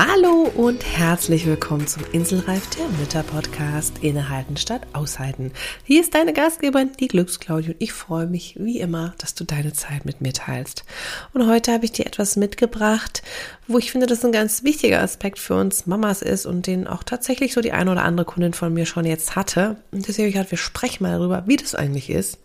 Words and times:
Hallo 0.00 0.48
und 0.54 0.84
herzlich 0.86 1.44
willkommen 1.44 1.88
zum 1.88 2.04
Inselreif 2.12 2.70
der 2.70 2.86
Mütter 3.00 3.24
Podcast 3.24 3.98
Innehalten 4.00 4.56
statt 4.56 4.82
Aushalten. 4.92 5.50
Hier 5.82 6.00
ist 6.00 6.14
deine 6.14 6.32
Gastgeberin, 6.32 6.92
die 7.00 7.08
Glücksclaudie 7.08 7.70
und 7.70 7.76
ich 7.80 7.92
freue 7.92 8.28
mich 8.28 8.54
wie 8.60 8.78
immer, 8.78 9.14
dass 9.18 9.34
du 9.34 9.42
deine 9.42 9.72
Zeit 9.72 10.04
mit 10.04 10.20
mir 10.20 10.32
teilst. 10.32 10.84
Und 11.32 11.48
heute 11.48 11.72
habe 11.72 11.84
ich 11.84 11.90
dir 11.90 12.06
etwas 12.06 12.36
mitgebracht, 12.36 13.24
wo 13.66 13.76
ich 13.78 13.90
finde, 13.90 14.06
dass 14.06 14.24
ein 14.24 14.30
ganz 14.30 14.62
wichtiger 14.62 15.02
Aspekt 15.02 15.40
für 15.40 15.56
uns 15.56 15.86
Mamas 15.86 16.22
ist 16.22 16.46
und 16.46 16.68
den 16.68 16.86
auch 16.86 17.02
tatsächlich 17.02 17.52
so 17.52 17.60
die 17.60 17.72
eine 17.72 17.90
oder 17.90 18.04
andere 18.04 18.24
Kundin 18.24 18.52
von 18.52 18.72
mir 18.72 18.86
schon 18.86 19.04
jetzt 19.04 19.34
hatte. 19.34 19.78
Und 19.90 20.06
deswegen 20.06 20.26
habe 20.26 20.28
ich 20.28 20.34
gedacht, 20.34 20.52
wir 20.52 20.58
sprechen 20.58 21.02
mal 21.02 21.18
darüber, 21.18 21.42
wie 21.48 21.56
das 21.56 21.74
eigentlich 21.74 22.08
ist, 22.08 22.38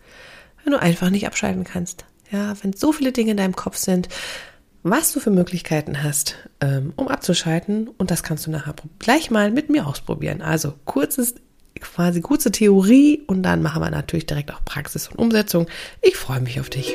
wenn 0.64 0.72
du 0.72 0.82
einfach 0.82 1.08
nicht 1.08 1.28
abschalten 1.28 1.62
kannst. 1.62 2.04
Ja, 2.32 2.56
wenn 2.62 2.72
so 2.72 2.90
viele 2.90 3.12
Dinge 3.12 3.30
in 3.30 3.36
deinem 3.36 3.54
Kopf 3.54 3.76
sind, 3.76 4.08
was 4.84 5.12
du 5.12 5.18
für 5.18 5.30
Möglichkeiten 5.30 6.02
hast, 6.04 6.36
ähm, 6.60 6.92
um 6.94 7.08
abzuschalten. 7.08 7.88
Und 7.88 8.10
das 8.10 8.22
kannst 8.22 8.46
du 8.46 8.50
nachher 8.50 8.74
gleich 9.00 9.30
mal 9.30 9.50
mit 9.50 9.70
mir 9.70 9.86
ausprobieren. 9.86 10.42
Also 10.42 10.74
kurzes, 10.84 11.34
quasi 11.80 12.20
kurze 12.20 12.52
Theorie 12.52 13.22
und 13.26 13.42
dann 13.42 13.62
machen 13.62 13.82
wir 13.82 13.90
natürlich 13.90 14.26
direkt 14.26 14.52
auch 14.52 14.64
Praxis 14.64 15.08
und 15.08 15.18
Umsetzung. 15.18 15.66
Ich 16.02 16.16
freue 16.16 16.40
mich 16.40 16.60
auf 16.60 16.70
dich. 16.70 16.94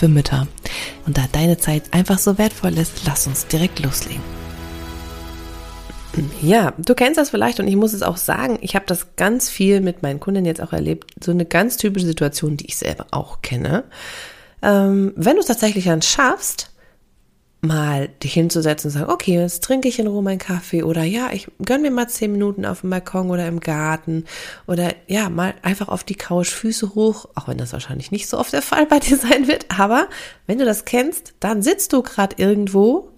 für 0.00 0.08
Mütter. 0.08 0.48
Und 1.06 1.18
da 1.18 1.26
deine 1.30 1.58
Zeit 1.58 1.92
einfach 1.92 2.18
so 2.18 2.38
wertvoll 2.38 2.76
ist, 2.78 3.06
lass 3.06 3.26
uns 3.26 3.46
direkt 3.46 3.80
loslegen. 3.80 4.22
Ja, 6.42 6.72
du 6.78 6.94
kennst 6.94 7.18
das 7.18 7.30
vielleicht 7.30 7.60
und 7.60 7.68
ich 7.68 7.76
muss 7.76 7.92
es 7.92 8.02
auch 8.02 8.16
sagen, 8.16 8.58
ich 8.62 8.74
habe 8.74 8.86
das 8.86 9.14
ganz 9.16 9.48
viel 9.48 9.80
mit 9.80 10.02
meinen 10.02 10.18
Kunden 10.18 10.44
jetzt 10.44 10.60
auch 10.60 10.72
erlebt. 10.72 11.12
So 11.22 11.30
eine 11.30 11.44
ganz 11.44 11.76
typische 11.76 12.06
Situation, 12.06 12.56
die 12.56 12.66
ich 12.66 12.78
selber 12.78 13.06
auch 13.10 13.42
kenne. 13.42 13.84
Ähm, 14.62 15.12
wenn 15.16 15.34
du 15.34 15.40
es 15.40 15.46
tatsächlich 15.46 15.84
dann 15.84 16.02
schaffst, 16.02 16.69
mal 17.62 18.08
dich 18.22 18.32
hinzusetzen 18.32 18.88
und 18.88 18.98
sagen, 18.98 19.10
okay, 19.10 19.34
jetzt 19.38 19.62
trinke 19.62 19.88
ich 19.88 19.98
in 19.98 20.06
Ruhe 20.06 20.22
meinen 20.22 20.38
Kaffee 20.38 20.82
oder 20.82 21.04
ja, 21.04 21.30
ich 21.32 21.48
gönn 21.64 21.82
mir 21.82 21.90
mal 21.90 22.08
zehn 22.08 22.32
Minuten 22.32 22.64
auf 22.64 22.80
dem 22.80 22.90
Balkon 22.90 23.30
oder 23.30 23.46
im 23.46 23.60
Garten 23.60 24.24
oder 24.66 24.94
ja, 25.06 25.28
mal 25.28 25.54
einfach 25.62 25.88
auf 25.88 26.02
die 26.02 26.14
Couch, 26.14 26.48
Füße 26.48 26.94
hoch, 26.94 27.26
auch 27.34 27.48
wenn 27.48 27.58
das 27.58 27.72
wahrscheinlich 27.72 28.10
nicht 28.10 28.28
so 28.28 28.38
oft 28.38 28.52
der 28.52 28.62
Fall 28.62 28.86
bei 28.86 28.98
dir 28.98 29.16
sein 29.18 29.46
wird, 29.46 29.66
aber 29.68 30.08
wenn 30.46 30.58
du 30.58 30.64
das 30.64 30.86
kennst, 30.86 31.34
dann 31.40 31.62
sitzt 31.62 31.92
du 31.92 32.02
gerade 32.02 32.36
irgendwo 32.38 33.08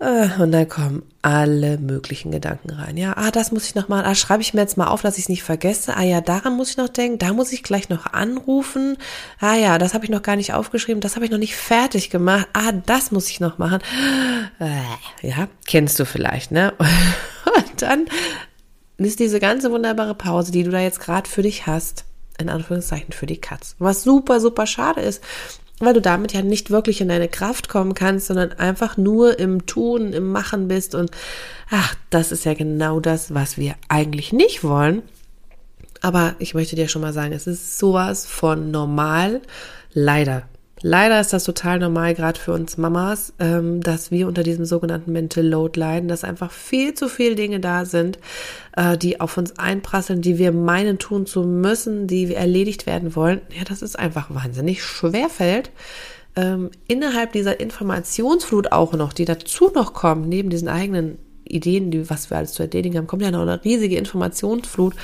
und 0.00 0.52
dann 0.52 0.68
kommen 0.68 1.02
alle 1.22 1.76
möglichen 1.76 2.30
Gedanken 2.30 2.70
rein. 2.70 2.96
Ja, 2.96 3.14
ah, 3.16 3.32
das 3.32 3.50
muss 3.50 3.66
ich 3.66 3.74
noch 3.74 3.88
machen. 3.88 4.06
Ah, 4.06 4.14
schreibe 4.14 4.42
ich 4.42 4.54
mir 4.54 4.60
jetzt 4.60 4.76
mal 4.76 4.86
auf, 4.86 5.02
dass 5.02 5.18
ich 5.18 5.24
es 5.24 5.28
nicht 5.28 5.42
vergesse. 5.42 5.96
Ah 5.96 6.04
ja, 6.04 6.20
daran 6.20 6.56
muss 6.56 6.70
ich 6.70 6.76
noch 6.76 6.88
denken. 6.88 7.18
Da 7.18 7.32
muss 7.32 7.50
ich 7.50 7.64
gleich 7.64 7.88
noch 7.88 8.06
anrufen. 8.06 8.96
Ah 9.40 9.56
ja, 9.56 9.76
das 9.78 9.94
habe 9.94 10.04
ich 10.04 10.10
noch 10.10 10.22
gar 10.22 10.36
nicht 10.36 10.54
aufgeschrieben. 10.54 11.00
Das 11.00 11.16
habe 11.16 11.24
ich 11.24 11.32
noch 11.32 11.38
nicht 11.38 11.56
fertig 11.56 12.10
gemacht. 12.10 12.46
Ah, 12.52 12.70
das 12.70 13.10
muss 13.10 13.28
ich 13.28 13.40
noch 13.40 13.58
machen. 13.58 13.80
Äh, 14.60 15.26
ja, 15.26 15.48
kennst 15.66 15.98
du 15.98 16.04
vielleicht, 16.04 16.52
ne? 16.52 16.74
Und 17.56 17.82
dann 17.82 18.06
ist 18.98 19.18
diese 19.18 19.40
ganze 19.40 19.72
wunderbare 19.72 20.14
Pause, 20.14 20.52
die 20.52 20.62
du 20.62 20.70
da 20.70 20.80
jetzt 20.80 21.00
gerade 21.00 21.28
für 21.28 21.42
dich 21.42 21.66
hast, 21.66 22.04
in 22.38 22.48
Anführungszeichen 22.48 23.12
für 23.12 23.26
die 23.26 23.40
Katz. 23.40 23.74
Was 23.80 24.04
super, 24.04 24.38
super 24.38 24.66
schade 24.66 25.00
ist, 25.00 25.24
weil 25.80 25.94
du 25.94 26.00
damit 26.00 26.32
ja 26.32 26.42
nicht 26.42 26.70
wirklich 26.70 27.00
in 27.00 27.08
deine 27.08 27.28
Kraft 27.28 27.68
kommen 27.68 27.94
kannst, 27.94 28.26
sondern 28.26 28.52
einfach 28.52 28.96
nur 28.96 29.38
im 29.38 29.66
Tun, 29.66 30.12
im 30.12 30.30
Machen 30.30 30.68
bist 30.68 30.94
und 30.94 31.10
ach, 31.70 31.94
das 32.10 32.32
ist 32.32 32.44
ja 32.44 32.54
genau 32.54 33.00
das, 33.00 33.34
was 33.34 33.56
wir 33.56 33.74
eigentlich 33.88 34.32
nicht 34.32 34.64
wollen. 34.64 35.02
Aber 36.00 36.34
ich 36.38 36.54
möchte 36.54 36.76
dir 36.76 36.88
schon 36.88 37.02
mal 37.02 37.12
sagen, 37.12 37.32
es 37.32 37.46
ist 37.46 37.78
sowas 37.78 38.26
von 38.26 38.70
normal, 38.70 39.40
leider 39.92 40.44
Leider 40.80 41.20
ist 41.20 41.32
das 41.32 41.44
total 41.44 41.80
normal, 41.80 42.14
gerade 42.14 42.38
für 42.38 42.52
uns 42.52 42.76
Mamas, 42.76 43.32
ähm, 43.40 43.80
dass 43.80 44.10
wir 44.10 44.28
unter 44.28 44.42
diesem 44.42 44.64
sogenannten 44.64 45.12
Mental 45.12 45.44
Load 45.44 45.78
leiden, 45.78 46.08
dass 46.08 46.24
einfach 46.24 46.52
viel 46.52 46.94
zu 46.94 47.08
viele 47.08 47.34
Dinge 47.34 47.58
da 47.58 47.84
sind, 47.84 48.18
äh, 48.76 48.96
die 48.96 49.20
auf 49.20 49.36
uns 49.36 49.58
einprasseln, 49.58 50.22
die 50.22 50.38
wir 50.38 50.52
meinen 50.52 50.98
tun 50.98 51.26
zu 51.26 51.42
müssen, 51.42 52.06
die 52.06 52.32
erledigt 52.32 52.86
werden 52.86 53.16
wollen. 53.16 53.40
Ja, 53.56 53.64
das 53.64 53.82
ist 53.82 53.98
einfach 53.98 54.32
wahnsinnig 54.32 54.82
schwer 54.82 55.28
fällt. 55.28 55.70
Ähm, 56.36 56.70
innerhalb 56.86 57.32
dieser 57.32 57.58
Informationsflut 57.58 58.70
auch 58.70 58.92
noch, 58.92 59.12
die 59.12 59.24
dazu 59.24 59.70
noch 59.74 59.92
kommt, 59.92 60.28
neben 60.28 60.50
diesen 60.50 60.68
eigenen 60.68 61.18
Ideen, 61.44 61.90
die, 61.90 62.08
was 62.08 62.30
wir 62.30 62.36
alles 62.36 62.52
zu 62.52 62.62
erledigen 62.62 62.96
haben, 62.96 63.06
kommt 63.08 63.22
ja 63.22 63.32
noch 63.32 63.42
eine 63.42 63.64
riesige 63.64 63.96
Informationsflut, 63.96 64.94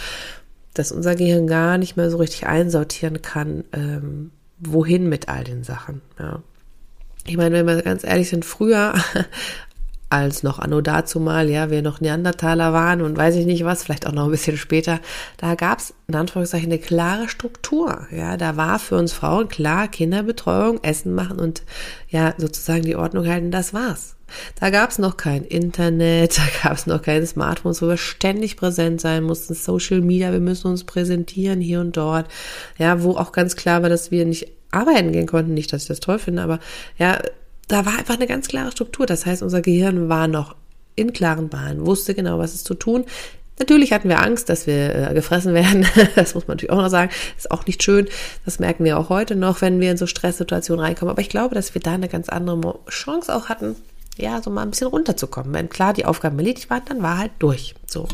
dass 0.75 0.93
unser 0.93 1.17
Gehirn 1.17 1.47
gar 1.47 1.79
nicht 1.79 1.97
mehr 1.97 2.11
so 2.11 2.19
richtig 2.19 2.47
einsortieren 2.47 3.23
kann, 3.23 3.65
ähm, 3.73 4.31
wohin 4.59 5.09
mit 5.09 5.29
all 5.29 5.45
den 5.45 5.65
Sachen. 5.65 6.01
Ja. 6.19 6.43
Ich 7.27 7.37
meine, 7.37 7.55
wenn 7.55 7.67
wir 7.67 7.83
ganz 7.83 8.05
ehrlich 8.05 8.29
sind, 8.29 8.45
früher 8.45 8.95
als 10.11 10.43
noch 10.43 10.59
anno 10.59 10.81
dazu 10.81 11.19
mal, 11.19 11.51
ja, 11.51 11.71
wir 11.71 11.83
noch 11.83 12.01
Neandertaler 12.01 12.73
waren 12.73 13.01
und 13.01 13.17
weiß 13.17 13.35
ich 13.37 13.47
nicht 13.47 13.65
was, 13.65 13.83
vielleicht 13.83 14.07
auch 14.07 14.13
noch 14.13 14.27
ein 14.27 14.31
bisschen 14.31 14.57
später, 14.57 15.01
da 15.39 15.55
gab 15.55 15.81
es 15.81 15.95
in 16.07 16.15
Anführungszeichen 16.15 16.71
eine 16.71 16.79
klare 16.79 17.29
Struktur. 17.29 18.07
Ja, 18.11 18.37
da 18.37 18.57
war 18.57 18.79
für 18.79 18.97
uns 18.97 19.13
Frauen 19.13 19.49
klar, 19.49 19.89
Kinderbetreuung, 19.89 20.83
Essen 20.85 21.15
machen 21.15 21.39
und 21.39 21.63
ja, 22.09 22.35
sozusagen 22.37 22.83
die 22.83 22.97
Ordnung 22.97 23.27
halten, 23.27 23.51
das 23.51 23.75
war's. 23.75 24.15
Da 24.61 24.71
gab 24.71 24.91
es 24.91 24.99
noch 24.99 25.17
kein 25.17 25.45
Internet, 25.45 26.39
da 26.63 26.69
gab 26.69 26.77
es 26.77 26.87
noch 26.87 27.03
keine 27.03 27.27
Smartphones, 27.27 27.83
wo 27.83 27.89
wir 27.89 27.97
ständig 27.97 28.57
präsent 28.57 29.01
sein 29.01 29.25
mussten, 29.25 29.55
Social 29.55 30.01
Media, 30.01 30.33
wir 30.33 30.41
müssen 30.41 30.69
uns 30.69 30.85
präsentieren 30.85 31.61
hier 31.61 31.81
und 31.81 31.97
dort. 31.97 32.27
Ja, 32.79 33.03
wo 33.03 33.13
auch 33.13 33.33
ganz 33.33 33.57
klar 33.57 33.83
war, 33.83 33.89
dass 33.89 34.11
wir 34.11 34.25
nicht 34.25 34.49
arbeiten 34.71 35.13
gehen 35.13 35.27
konnten. 35.27 35.55
Nicht, 35.55 35.73
dass 35.73 35.83
ich 35.83 35.89
das 35.89 36.01
toll 36.01 36.19
finde, 36.19 36.43
aber 36.43 36.61
ja, 36.99 37.21
da 37.69 37.87
war 37.87 37.99
einfach 37.99 38.15
eine 38.15 38.27
ganz 38.27 38.49
klare 38.49 38.73
Struktur. 38.73 39.07
Das 39.07 39.27
heißt, 39.27 39.43
unser 39.43 39.63
Gehirn 39.63 40.09
war 40.09 40.29
noch 40.29 40.55
in 40.97 41.13
klaren 41.13 41.49
Bahnen, 41.49 41.87
wusste 41.87 42.15
genau, 42.15 42.39
was 42.39 42.55
ist 42.55 42.67
zu 42.67 42.75
tun. 42.75 43.05
Natürlich 43.59 43.93
hatten 43.93 44.09
wir 44.09 44.21
Angst, 44.21 44.49
dass 44.49 44.67
wir 44.67 45.11
äh, 45.11 45.15
gefressen 45.15 45.55
werden. 45.55 45.87
das 46.17 46.35
muss 46.35 46.49
man 46.49 46.57
natürlich 46.57 46.73
auch 46.73 46.83
noch 46.83 46.89
sagen. 46.89 47.11
Ist 47.37 47.51
auch 47.51 47.67
nicht 47.67 47.83
schön. 47.83 48.09
Das 48.45 48.59
merken 48.59 48.85
wir 48.85 48.99
auch 48.99 49.11
heute 49.11 49.37
noch, 49.37 49.61
wenn 49.61 49.81
wir 49.81 49.93
in 49.93 49.97
so 49.97 50.07
Stresssituationen 50.07 50.85
reinkommen. 50.85 51.11
Aber 51.11 51.21
ich 51.21 51.29
glaube, 51.29 51.55
dass 51.55 51.73
wir 51.75 51.81
da 51.81 51.93
eine 51.93 52.09
ganz 52.09 52.29
andere 52.29 52.79
Chance 52.89 53.35
auch 53.35 53.49
hatten, 53.49 53.77
ja, 54.17 54.41
so 54.43 54.51
mal 54.51 54.63
ein 54.63 54.71
bisschen 54.71 54.89
runterzukommen. 54.89 55.53
Wenn 55.53 55.69
klar 55.69 55.93
die 55.93 56.05
Aufgaben 56.05 56.39
erledigt 56.39 56.71
waren, 56.71 56.83
dann 56.87 57.03
war 57.03 57.19
halt 57.19 57.33
durch. 57.39 57.75
So. 57.87 58.09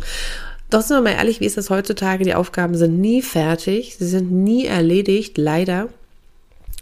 Doch 0.70 0.82
sind 0.82 0.96
wir 0.96 1.02
mal 1.02 1.18
ehrlich, 1.18 1.40
wie 1.40 1.46
ist 1.46 1.56
das 1.56 1.70
heutzutage? 1.70 2.24
Die 2.24 2.34
Aufgaben 2.34 2.76
sind 2.76 3.00
nie 3.00 3.22
fertig. 3.22 3.96
Sie 3.98 4.06
sind 4.06 4.30
nie 4.30 4.66
erledigt, 4.66 5.36
leider. 5.36 5.88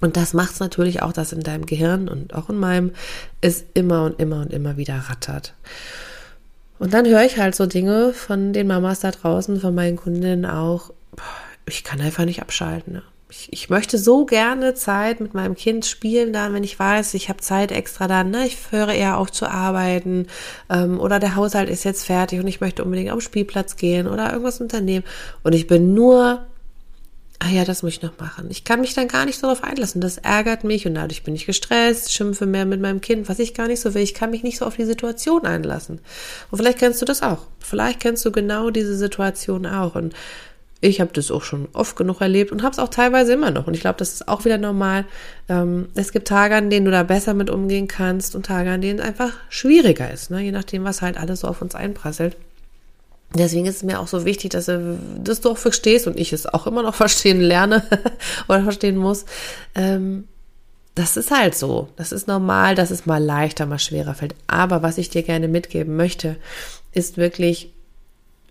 Und 0.01 0.17
das 0.17 0.34
macht 0.34 0.53
es 0.53 0.61
natürlich 0.61 1.03
auch, 1.03 1.12
dass 1.12 1.33
in 1.33 1.41
deinem 1.41 1.67
Gehirn 1.67 2.09
und 2.09 2.34
auch 2.34 2.51
in 2.51 2.59
meinem 2.59 2.93
es 3.41 3.65
immer 3.75 4.05
und 4.05 4.21
immer 4.21 4.41
und 4.41 4.53
immer 4.53 4.77
wieder 4.77 4.97
rattert. 5.09 5.55
Und 6.78 6.95
dann 6.95 7.07
höre 7.07 7.25
ich 7.25 7.39
halt 7.39 7.57
so 7.57 7.67
Dinge 7.67 8.12
von 8.12 8.53
den 8.53 8.69
Mamas 8.69 9.01
da 9.01 9.11
draußen, 9.11 9.61
von 9.61 9.75
meinen 9.75 9.97
Kundinnen 9.97 10.47
auch, 10.47 10.92
ich 11.66 11.83
kann 11.83 12.01
einfach 12.01 12.25
nicht 12.25 12.41
abschalten. 12.41 12.95
Ne? 12.95 13.03
Ich, 13.30 13.53
ich, 13.53 13.69
möchte 13.69 13.98
so 13.98 14.25
gerne 14.25 14.75
Zeit 14.75 15.21
mit 15.21 15.34
meinem 15.34 15.54
Kind 15.54 15.84
spielen, 15.84 16.33
dann, 16.33 16.54
wenn 16.54 16.65
ich 16.65 16.78
weiß, 16.78 17.13
ich 17.13 17.28
habe 17.28 17.41
Zeit 17.41 17.72
extra 17.72 18.09
dann, 18.09 18.30
ne? 18.30 18.47
ich 18.47 18.57
höre 18.71 18.89
eher 18.89 19.19
auf 19.19 19.30
zu 19.30 19.47
arbeiten 19.47 20.28
ähm, 20.71 20.98
oder 20.98 21.19
der 21.19 21.36
Haushalt 21.36 21.69
ist 21.69 21.84
jetzt 21.84 22.07
fertig 22.07 22.41
und 22.41 22.47
ich 22.47 22.63
möchte 22.63 22.83
unbedingt 22.83 23.10
den 23.10 23.21
Spielplatz 23.21 23.77
gehen 23.77 24.09
oder 24.09 24.30
irgendwas 24.30 24.63
unternehmen 24.63 25.04
und 25.42 25.54
ich 25.54 25.66
bin 25.66 25.92
nur 25.92 26.47
ah 27.41 27.51
ja, 27.51 27.65
das 27.65 27.83
muss 27.83 27.92
ich 27.92 28.03
noch 28.03 28.19
machen. 28.19 28.48
Ich 28.51 28.65
kann 28.65 28.80
mich 28.80 28.95
dann 28.95 29.09
gar 29.09 29.25
nicht 29.25 29.42
darauf 29.42 29.63
einlassen. 29.63 30.01
Das 30.01 30.19
ärgert 30.19 30.65
mich 30.65 30.86
und 30.86 30.95
dadurch 30.95 31.22
bin 31.22 31.34
ich 31.34 31.47
gestresst, 31.47 32.13
schimpfe 32.13 32.47
mehr 32.47 32.66
mit 32.66 32.80
meinem 32.80 33.01
Kind, 33.01 33.28
was 33.28 33.39
ich 33.39 33.54
gar 33.54 33.69
nicht 33.69 33.80
so 33.80 33.95
will. 33.95 34.03
Ich 34.03 34.15
kann 34.15 34.30
mich 34.30 34.42
nicht 34.42 34.59
so 34.59 34.66
auf 34.66 34.77
die 34.77 34.84
Situation 34.84 35.45
einlassen. 35.47 36.01
Und 36.51 36.59
vielleicht 36.59 36.78
kennst 36.78 37.01
du 37.01 37.04
das 37.04 37.22
auch. 37.22 37.47
Vielleicht 37.60 38.01
kennst 38.01 38.25
du 38.25 38.33
genau 38.33 38.71
diese 38.71 38.97
Situation 38.97 39.66
auch. 39.66 39.95
Und 39.95 40.15
ich 40.80 41.01
habe 41.01 41.10
das 41.13 41.30
auch 41.30 41.42
schon 41.42 41.69
oft 41.72 41.97
genug 41.97 42.21
erlebt 42.21 42.53
und 42.53 42.63
habe 42.63 42.72
es 42.72 42.78
auch 42.78 42.89
teilweise 42.89 43.33
immer 43.33 43.51
noch. 43.51 43.66
Und 43.66 43.75
ich 43.75 43.80
glaube, 43.80 43.98
das 43.98 44.13
ist 44.13 44.28
auch 44.28 44.45
wieder 44.45 44.59
normal. 44.59 45.04
Ähm, 45.48 45.89
es 45.95 46.13
gibt 46.13 46.28
Tage, 46.28 46.54
an 46.54 46.71
denen 46.71 46.84
du 46.84 46.92
da 46.92 47.03
besser 47.03 47.34
mit 47.34 47.51
umgehen 47.51 47.89
kannst 47.89 48.36
und 48.36 48.47
Tage, 48.47 48.71
an 48.71 48.80
denen 48.80 49.01
es 49.01 49.04
einfach 49.04 49.33
schwieriger 49.48 50.10
ist, 50.10 50.30
ne? 50.30 50.41
je 50.41 50.53
nachdem, 50.53 50.84
was 50.84 51.03
halt 51.03 51.16
alles 51.16 51.41
so 51.41 51.48
auf 51.48 51.63
uns 51.63 51.75
einprasselt. 51.75 52.36
Deswegen 53.34 53.66
ist 53.66 53.77
es 53.77 53.83
mir 53.83 54.01
auch 54.01 54.09
so 54.09 54.25
wichtig, 54.25 54.51
dass, 54.51 54.66
dass 54.66 55.41
du 55.41 55.51
auch 55.51 55.59
verstehst 55.59 56.07
und 56.07 56.19
ich 56.19 56.33
es 56.33 56.47
auch 56.47 56.66
immer 56.66 56.83
noch 56.83 56.95
verstehen 56.95 57.41
lerne 57.41 57.83
oder 58.48 58.63
verstehen 58.63 58.97
muss, 58.97 59.25
ähm, 59.75 60.28
das 60.95 61.16
ist 61.16 61.30
halt 61.30 61.54
so. 61.54 61.89
Das 61.97 62.10
ist 62.10 62.27
normal, 62.27 62.75
dass 62.75 62.91
es 62.91 63.07
mal 63.07 63.22
leichter, 63.22 63.66
mal 63.66 63.78
schwerer 63.78 64.15
fällt. 64.15 64.34
Aber 64.48 64.83
was 64.83 64.98
ich 64.98 65.10
dir 65.10 65.22
gerne 65.22 65.47
mitgeben 65.47 65.95
möchte, 65.95 66.36
ist 66.92 67.16
wirklich, 67.16 67.72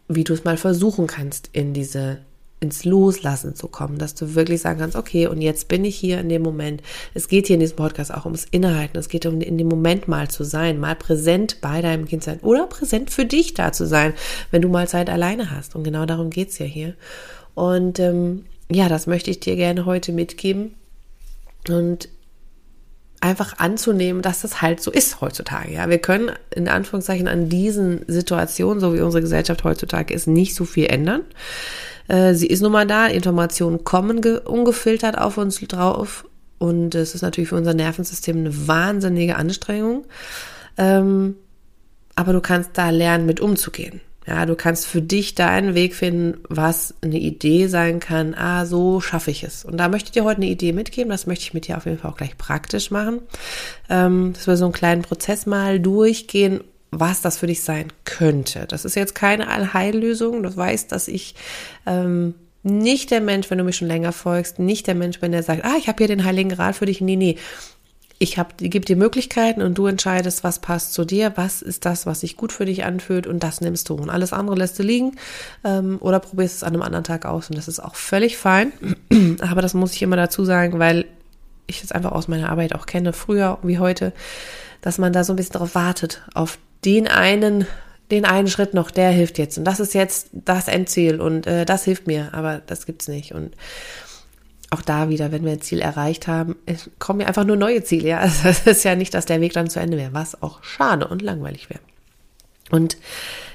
wie 0.07 0.23
du 0.23 0.33
es 0.33 0.43
mal 0.43 0.57
versuchen 0.57 1.07
kannst, 1.07 1.49
in 1.53 1.73
diese 1.73 2.19
ins 2.59 2.85
Loslassen 2.85 3.55
zu 3.55 3.67
kommen, 3.67 3.99
dass 3.99 4.15
du 4.15 4.33
wirklich 4.33 4.61
sagen 4.61 4.79
kannst, 4.79 4.95
okay, 4.95 5.27
und 5.27 5.41
jetzt 5.41 5.67
bin 5.67 5.85
ich 5.85 5.95
hier 5.95 6.19
in 6.19 6.29
dem 6.29 6.41
Moment. 6.41 6.81
Es 7.13 7.27
geht 7.27 7.47
hier 7.47 7.53
in 7.53 7.59
diesem 7.59 7.75
Podcast 7.75 8.11
auch 8.11 8.25
ums 8.25 8.45
Innehalten. 8.49 8.97
Es 8.97 9.09
geht 9.09 9.27
um 9.27 9.41
in 9.41 9.59
dem 9.59 9.67
Moment 9.67 10.07
mal 10.07 10.27
zu 10.27 10.43
sein, 10.43 10.79
mal 10.79 10.95
präsent 10.95 11.61
bei 11.61 11.81
deinem 11.81 12.05
Kind 12.05 12.23
sein 12.23 12.39
oder 12.39 12.65
präsent 12.65 13.11
für 13.11 13.25
dich 13.25 13.53
da 13.53 13.71
zu 13.71 13.85
sein, 13.85 14.13
wenn 14.49 14.63
du 14.63 14.69
mal 14.69 14.87
Zeit 14.87 15.09
alleine 15.09 15.51
hast. 15.51 15.75
Und 15.75 15.83
genau 15.83 16.05
darum 16.05 16.31
geht's 16.31 16.57
ja 16.57 16.65
hier. 16.65 16.95
Und 17.53 17.99
ähm, 17.99 18.45
ja, 18.71 18.89
das 18.89 19.05
möchte 19.05 19.29
ich 19.29 19.39
dir 19.39 19.55
gerne 19.55 19.85
heute 19.85 20.11
mitgeben. 20.11 20.73
Und 21.69 22.09
einfach 23.19 23.57
anzunehmen, 23.57 24.21
dass 24.21 24.41
das 24.41 24.61
halt 24.61 24.81
so 24.81 24.91
ist 24.91 25.21
heutzutage. 25.21 25.73
Ja, 25.73 25.89
wir 25.89 25.97
können 25.97 26.31
in 26.53 26.67
Anführungszeichen 26.67 27.27
an 27.27 27.49
diesen 27.49 28.01
Situationen, 28.07 28.79
so 28.79 28.93
wie 28.93 29.01
unsere 29.01 29.21
Gesellschaft 29.21 29.63
heutzutage 29.63 30.13
ist, 30.13 30.27
nicht 30.27 30.55
so 30.55 30.65
viel 30.65 30.85
ändern. 30.85 31.21
Äh, 32.07 32.33
sie 32.33 32.47
ist 32.47 32.61
nun 32.61 32.71
mal 32.71 32.85
da, 32.85 33.07
Informationen 33.07 33.83
kommen 33.83 34.23
ungefiltert 34.23 35.17
auf 35.17 35.37
uns 35.37 35.59
drauf 35.59 36.25
und 36.59 36.95
es 36.95 37.15
ist 37.15 37.21
natürlich 37.21 37.49
für 37.49 37.55
unser 37.55 37.73
Nervensystem 37.73 38.37
eine 38.37 38.67
wahnsinnige 38.67 39.35
Anstrengung. 39.35 40.05
Ähm, 40.77 41.35
aber 42.15 42.33
du 42.33 42.41
kannst 42.41 42.71
da 42.73 42.89
lernen, 42.89 43.25
mit 43.25 43.39
umzugehen. 43.39 44.01
Ja, 44.27 44.45
du 44.45 44.55
kannst 44.55 44.85
für 44.87 45.01
dich 45.01 45.35
da 45.35 45.47
einen 45.47 45.73
Weg 45.73 45.95
finden, 45.95 46.39
was 46.49 46.93
eine 47.01 47.17
Idee 47.17 47.67
sein 47.67 48.01
kann. 48.01 48.35
Ah, 48.35 48.65
so 48.65 48.99
schaffe 48.99 49.31
ich 49.31 49.43
es. 49.43 49.63
Und 49.63 49.77
da 49.77 49.87
möchte 49.87 50.07
ich 50.07 50.11
dir 50.11 50.25
heute 50.25 50.41
eine 50.41 50.51
Idee 50.51 50.73
mitgeben. 50.73 51.09
Das 51.09 51.27
möchte 51.27 51.43
ich 51.43 51.53
mit 51.53 51.67
dir 51.67 51.77
auf 51.77 51.85
jeden 51.85 51.97
Fall 51.97 52.11
auch 52.11 52.17
gleich 52.17 52.37
praktisch 52.37 52.91
machen. 52.91 53.21
Ähm, 53.89 54.33
dass 54.33 54.45
wir 54.45 54.57
so 54.57 54.65
einen 54.65 54.73
kleinen 54.73 55.01
Prozess 55.01 55.45
mal 55.45 55.79
durchgehen, 55.79 56.59
was 56.91 57.21
das 57.21 57.37
für 57.37 57.47
dich 57.47 57.63
sein 57.63 57.93
könnte. 58.03 58.65
Das 58.67 58.83
ist 58.83 58.95
jetzt 58.95 59.15
keine 59.15 59.47
Allheillösung. 59.47 60.43
Du 60.43 60.55
weißt, 60.55 60.91
dass 60.91 61.07
ich 61.07 61.35
ähm, 61.85 62.35
nicht 62.63 63.11
der 63.11 63.21
Mensch, 63.21 63.49
wenn 63.49 63.59
du 63.59 63.63
mich 63.63 63.77
schon 63.77 63.87
länger 63.87 64.11
folgst, 64.11 64.59
nicht 64.59 64.87
der 64.87 64.95
Mensch 64.95 65.21
bin, 65.21 65.31
der 65.31 65.43
sagt, 65.43 65.63
ah, 65.63 65.75
ich 65.77 65.87
habe 65.87 65.99
hier 65.99 66.07
den 66.07 66.25
Heiligen 66.25 66.51
Rat 66.51 66.75
für 66.75 66.85
dich. 66.85 66.99
Nee, 66.99 67.15
nee 67.15 67.37
ich 68.19 68.39
gebe 68.57 68.85
dir 68.85 68.95
Möglichkeiten 68.95 69.61
und 69.61 69.77
du 69.77 69.85
entscheidest, 69.85 70.43
was 70.43 70.59
passt 70.59 70.93
zu 70.93 71.05
dir, 71.05 71.33
was 71.35 71.61
ist 71.61 71.85
das, 71.85 72.05
was 72.05 72.21
sich 72.21 72.35
gut 72.35 72.51
für 72.51 72.65
dich 72.65 72.83
anfühlt 72.83 73.27
und 73.27 73.43
das 73.43 73.61
nimmst 73.61 73.89
du. 73.89 73.95
Und 73.95 74.09
alles 74.09 74.33
andere 74.33 74.55
lässt 74.55 74.79
du 74.79 74.83
liegen 74.83 75.17
ähm, 75.63 75.97
oder 75.99 76.19
probierst 76.19 76.57
es 76.57 76.63
an 76.63 76.73
einem 76.73 76.81
anderen 76.81 77.03
Tag 77.03 77.25
aus 77.25 77.49
und 77.49 77.57
das 77.57 77.67
ist 77.67 77.79
auch 77.79 77.95
völlig 77.95 78.37
fein. 78.37 78.71
Aber 79.41 79.61
das 79.61 79.73
muss 79.75 79.93
ich 79.93 80.01
immer 80.01 80.15
dazu 80.15 80.45
sagen, 80.45 80.79
weil 80.79 81.05
ich 81.67 81.83
es 81.83 81.91
einfach 81.91 82.11
aus 82.11 82.27
meiner 82.27 82.49
Arbeit 82.49 82.73
auch 82.73 82.85
kenne, 82.87 83.13
früher 83.13 83.59
wie 83.61 83.77
heute, 83.77 84.13
dass 84.81 84.97
man 84.97 85.13
da 85.13 85.23
so 85.23 85.33
ein 85.33 85.35
bisschen 85.35 85.53
darauf 85.53 85.75
wartet, 85.75 86.23
auf 86.33 86.57
den 86.85 87.07
einen, 87.07 87.67
den 88.09 88.25
einen 88.25 88.47
Schritt 88.47 88.73
noch, 88.73 88.89
der 88.89 89.11
hilft 89.11 89.37
jetzt. 89.37 89.57
Und 89.57 89.65
das 89.65 89.79
ist 89.79 89.93
jetzt 89.93 90.29
das 90.31 90.67
Endziel 90.67 91.21
und 91.21 91.45
äh, 91.45 91.65
das 91.65 91.83
hilft 91.83 92.07
mir, 92.07 92.29
aber 92.31 92.61
das 92.65 92.85
gibt's 92.85 93.07
nicht. 93.07 93.33
Und 93.33 93.53
auch 94.69 94.81
da 94.81 95.09
wieder, 95.09 95.31
wenn 95.31 95.45
wir 95.45 95.53
ein 95.53 95.61
Ziel 95.61 95.79
erreicht 95.79 96.27
haben, 96.27 96.55
kommen 96.99 97.21
ja 97.21 97.27
einfach 97.27 97.45
nur 97.45 97.55
neue 97.55 97.83
Ziele. 97.83 98.09
Ja, 98.09 98.19
also 98.19 98.49
es 98.49 98.65
ist 98.65 98.83
ja 98.83 98.95
nicht, 98.95 99.13
dass 99.13 99.25
der 99.25 99.41
Weg 99.41 99.53
dann 99.53 99.69
zu 99.69 99.79
Ende 99.79 99.97
wäre, 99.97 100.13
was 100.13 100.41
auch 100.41 100.63
schade 100.63 101.07
und 101.07 101.21
langweilig 101.21 101.69
wäre. 101.69 101.81
Und 102.69 102.97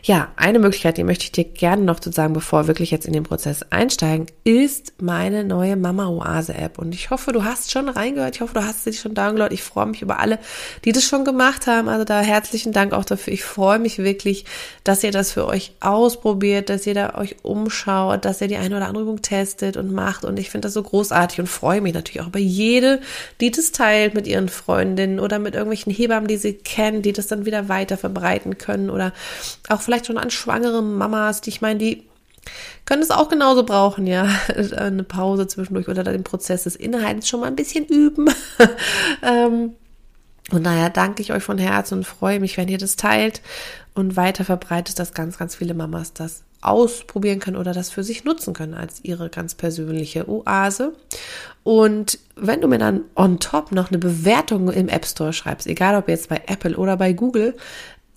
ja, 0.05 0.33
eine 0.35 0.59
Möglichkeit, 0.59 0.97
die 0.97 1.05
möchte 1.05 1.25
ich 1.25 1.33
dir 1.33 1.45
gerne 1.45 1.85
noch 1.85 2.01
zu 2.01 2.11
sagen, 2.11 2.33
bevor 2.33 2.65
wir 2.65 2.67
wirklich 2.67 2.91
jetzt 2.91 3.07
in 3.07 3.13
den 3.13 3.23
Prozess 3.23 3.63
einsteigen, 3.71 4.27
ist 4.43 4.95
meine 5.01 5.45
neue 5.45 5.77
Mama 5.77 6.09
Oase 6.09 6.55
App. 6.55 6.81
Und 6.81 6.93
ich 6.93 7.11
hoffe, 7.11 7.31
du 7.31 7.45
hast 7.45 7.71
schon 7.71 7.89
reingehört. 7.89 8.35
Ich 8.35 8.41
hoffe, 8.41 8.55
du 8.55 8.65
hast 8.65 8.83
sie 8.83 8.95
schon 8.95 9.15
downloadet. 9.15 9.53
Ich 9.53 9.63
freue 9.63 9.87
mich 9.87 10.03
über 10.03 10.19
alle, 10.19 10.41
die 10.85 10.91
das 10.91 11.05
schon 11.05 11.25
gemacht 11.25 11.69
haben. 11.69 11.89
Also 11.89 12.05
da 12.05 12.21
herzlichen 12.21 12.73
Dank 12.73 12.95
auch 12.95 13.05
dafür. 13.05 13.33
Ich 13.33 13.45
freue 13.45 13.79
mich 13.79 13.99
wirklich, 13.99 14.45
dass 14.83 15.05
ihr 15.05 15.13
das 15.13 15.31
für 15.31 15.47
euch 15.47 15.73
ausprobiert, 15.79 16.69
dass 16.69 16.85
ihr 16.85 16.95
da 16.95 17.15
euch 17.15 17.37
umschaut, 17.43 18.25
dass 18.25 18.41
ihr 18.41 18.49
die 18.49 18.57
eine 18.57 18.77
oder 18.77 18.89
andere 18.89 19.05
Übung 19.05 19.23
testet 19.23 19.77
und 19.77 19.93
macht. 19.93 20.25
Und 20.25 20.37
ich 20.37 20.51
finde 20.51 20.67
das 20.67 20.75
so 20.75 20.83
großartig 20.83 21.39
und 21.39 21.47
freue 21.47 21.81
mich 21.81 21.95
natürlich 21.95 22.23
auch 22.23 22.29
über 22.29 22.41
jede, 22.41 23.01
die 23.41 23.53
das 23.53 23.71
teilt 23.71 24.15
mit 24.15 24.27
ihren 24.27 24.49
Freundinnen 24.49 25.21
oder 25.21 25.39
mit 25.39 25.55
irgendwelchen 25.55 25.93
Hebammen, 25.93 26.27
die 26.27 26.39
sie 26.39 26.55
kennen, 26.55 27.03
die 27.03 27.13
das 27.13 27.29
dann 27.29 27.47
wieder 27.47 27.69
weiter 27.69 27.97
verbreiten 27.97 28.59
können 28.59 28.91
oder 28.91 29.13
auch 29.69 29.81
schon 30.07 30.19
an 30.19 30.31
schwangere 30.31 30.83
Mamas, 30.83 31.41
die 31.41 31.51
ich 31.51 31.61
meine, 31.61 31.79
die 31.79 32.07
können 32.85 33.03
es 33.03 33.11
auch 33.11 33.29
genauso 33.29 33.65
brauchen, 33.65 34.07
ja, 34.07 34.29
eine 34.77 35.05
Pause 35.05 35.47
zwischendurch 35.47 35.89
oder 35.89 36.05
den 36.05 36.25
Prozess 36.25 36.65
des 36.65 36.77
Inhaltens 36.77 37.29
schon 37.29 37.41
mal 37.41 37.47
ein 37.47 37.57
bisschen 37.57 37.87
üben. 37.87 38.29
ähm, 39.23 39.75
und 40.51 40.67
daher 40.67 40.91
danke 40.91 41.23
ich 41.23 41.33
euch 41.33 41.43
von 41.43 41.59
Herzen 41.59 41.99
und 41.99 42.05
freue 42.05 42.41
mich, 42.41 42.57
wenn 42.57 42.69
ihr 42.69 42.79
das 42.79 42.97
teilt 42.97 43.41
und 43.95 44.17
weiter 44.17 44.45
verbreitet, 44.45 44.99
dass 44.99 45.15
ganz, 45.15 45.39
ganz 45.39 45.55
viele 45.55 45.75
Mamas 45.75 46.13
das 46.13 46.43
ausprobieren 46.63 47.41
können 47.41 47.57
oder 47.57 47.73
das 47.73 47.91
für 47.91 48.05
sich 48.05 48.25
nutzen 48.25 48.55
können 48.55 48.75
als 48.75 49.05
ihre 49.05 49.29
ganz 49.29 49.55
persönliche 49.55 50.29
Oase. 50.29 50.93
Und 51.65 52.19
wenn 52.37 52.61
du 52.61 52.69
mir 52.69 52.79
dann 52.79 53.03
on 53.17 53.39
top 53.41 53.73
noch 53.73 53.91
eine 53.91 53.99
Bewertung 53.99 54.71
im 54.71 54.89
App 54.89 55.07
Store 55.07 55.33
schreibst, 55.33 55.67
egal 55.67 55.97
ob 55.97 56.09
jetzt 56.09 56.29
bei 56.29 56.41
Apple 56.47 56.77
oder 56.77 56.97
bei 56.97 57.13
Google, 57.13 57.57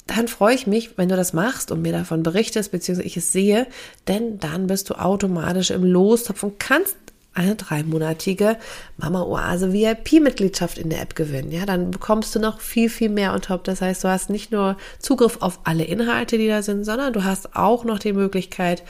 dann 0.07 0.27
freue 0.27 0.55
ich 0.55 0.67
mich, 0.67 0.97
wenn 0.97 1.09
du 1.09 1.15
das 1.15 1.33
machst 1.33 1.71
und 1.71 1.81
mir 1.81 1.91
davon 1.91 2.21
berichtest, 2.21 2.71
beziehungsweise 2.71 3.07
ich 3.07 3.17
es 3.17 3.31
sehe, 3.31 3.65
denn 4.07 4.39
dann 4.39 4.67
bist 4.67 4.89
du 4.89 4.95
automatisch 4.95 5.71
im 5.71 5.83
Lostopf 5.83 6.43
und 6.43 6.59
kannst 6.59 6.95
eine 7.33 7.55
dreimonatige 7.55 8.57
Mama 8.97 9.23
Oase 9.23 9.73
VIP-Mitgliedschaft 9.73 10.77
in 10.77 10.89
der 10.89 11.01
App 11.01 11.15
gewinnen. 11.15 11.51
Ja, 11.51 11.65
dann 11.65 11.91
bekommst 11.91 12.33
du 12.33 12.39
noch 12.39 12.61
viel, 12.61 12.89
viel 12.89 13.09
mehr 13.09 13.33
on 13.33 13.41
top. 13.41 13.65
Das 13.65 13.81
heißt, 13.81 14.03
du 14.03 14.07
hast 14.07 14.29
nicht 14.29 14.51
nur 14.51 14.77
Zugriff 14.99 15.37
auf 15.41 15.59
alle 15.65 15.83
Inhalte, 15.83 16.37
die 16.37 16.47
da 16.47 16.61
sind, 16.61 16.85
sondern 16.85 17.11
du 17.11 17.25
hast 17.25 17.55
auch 17.55 17.83
noch 17.83 17.99
die 17.99 18.13
Möglichkeit, 18.13 18.83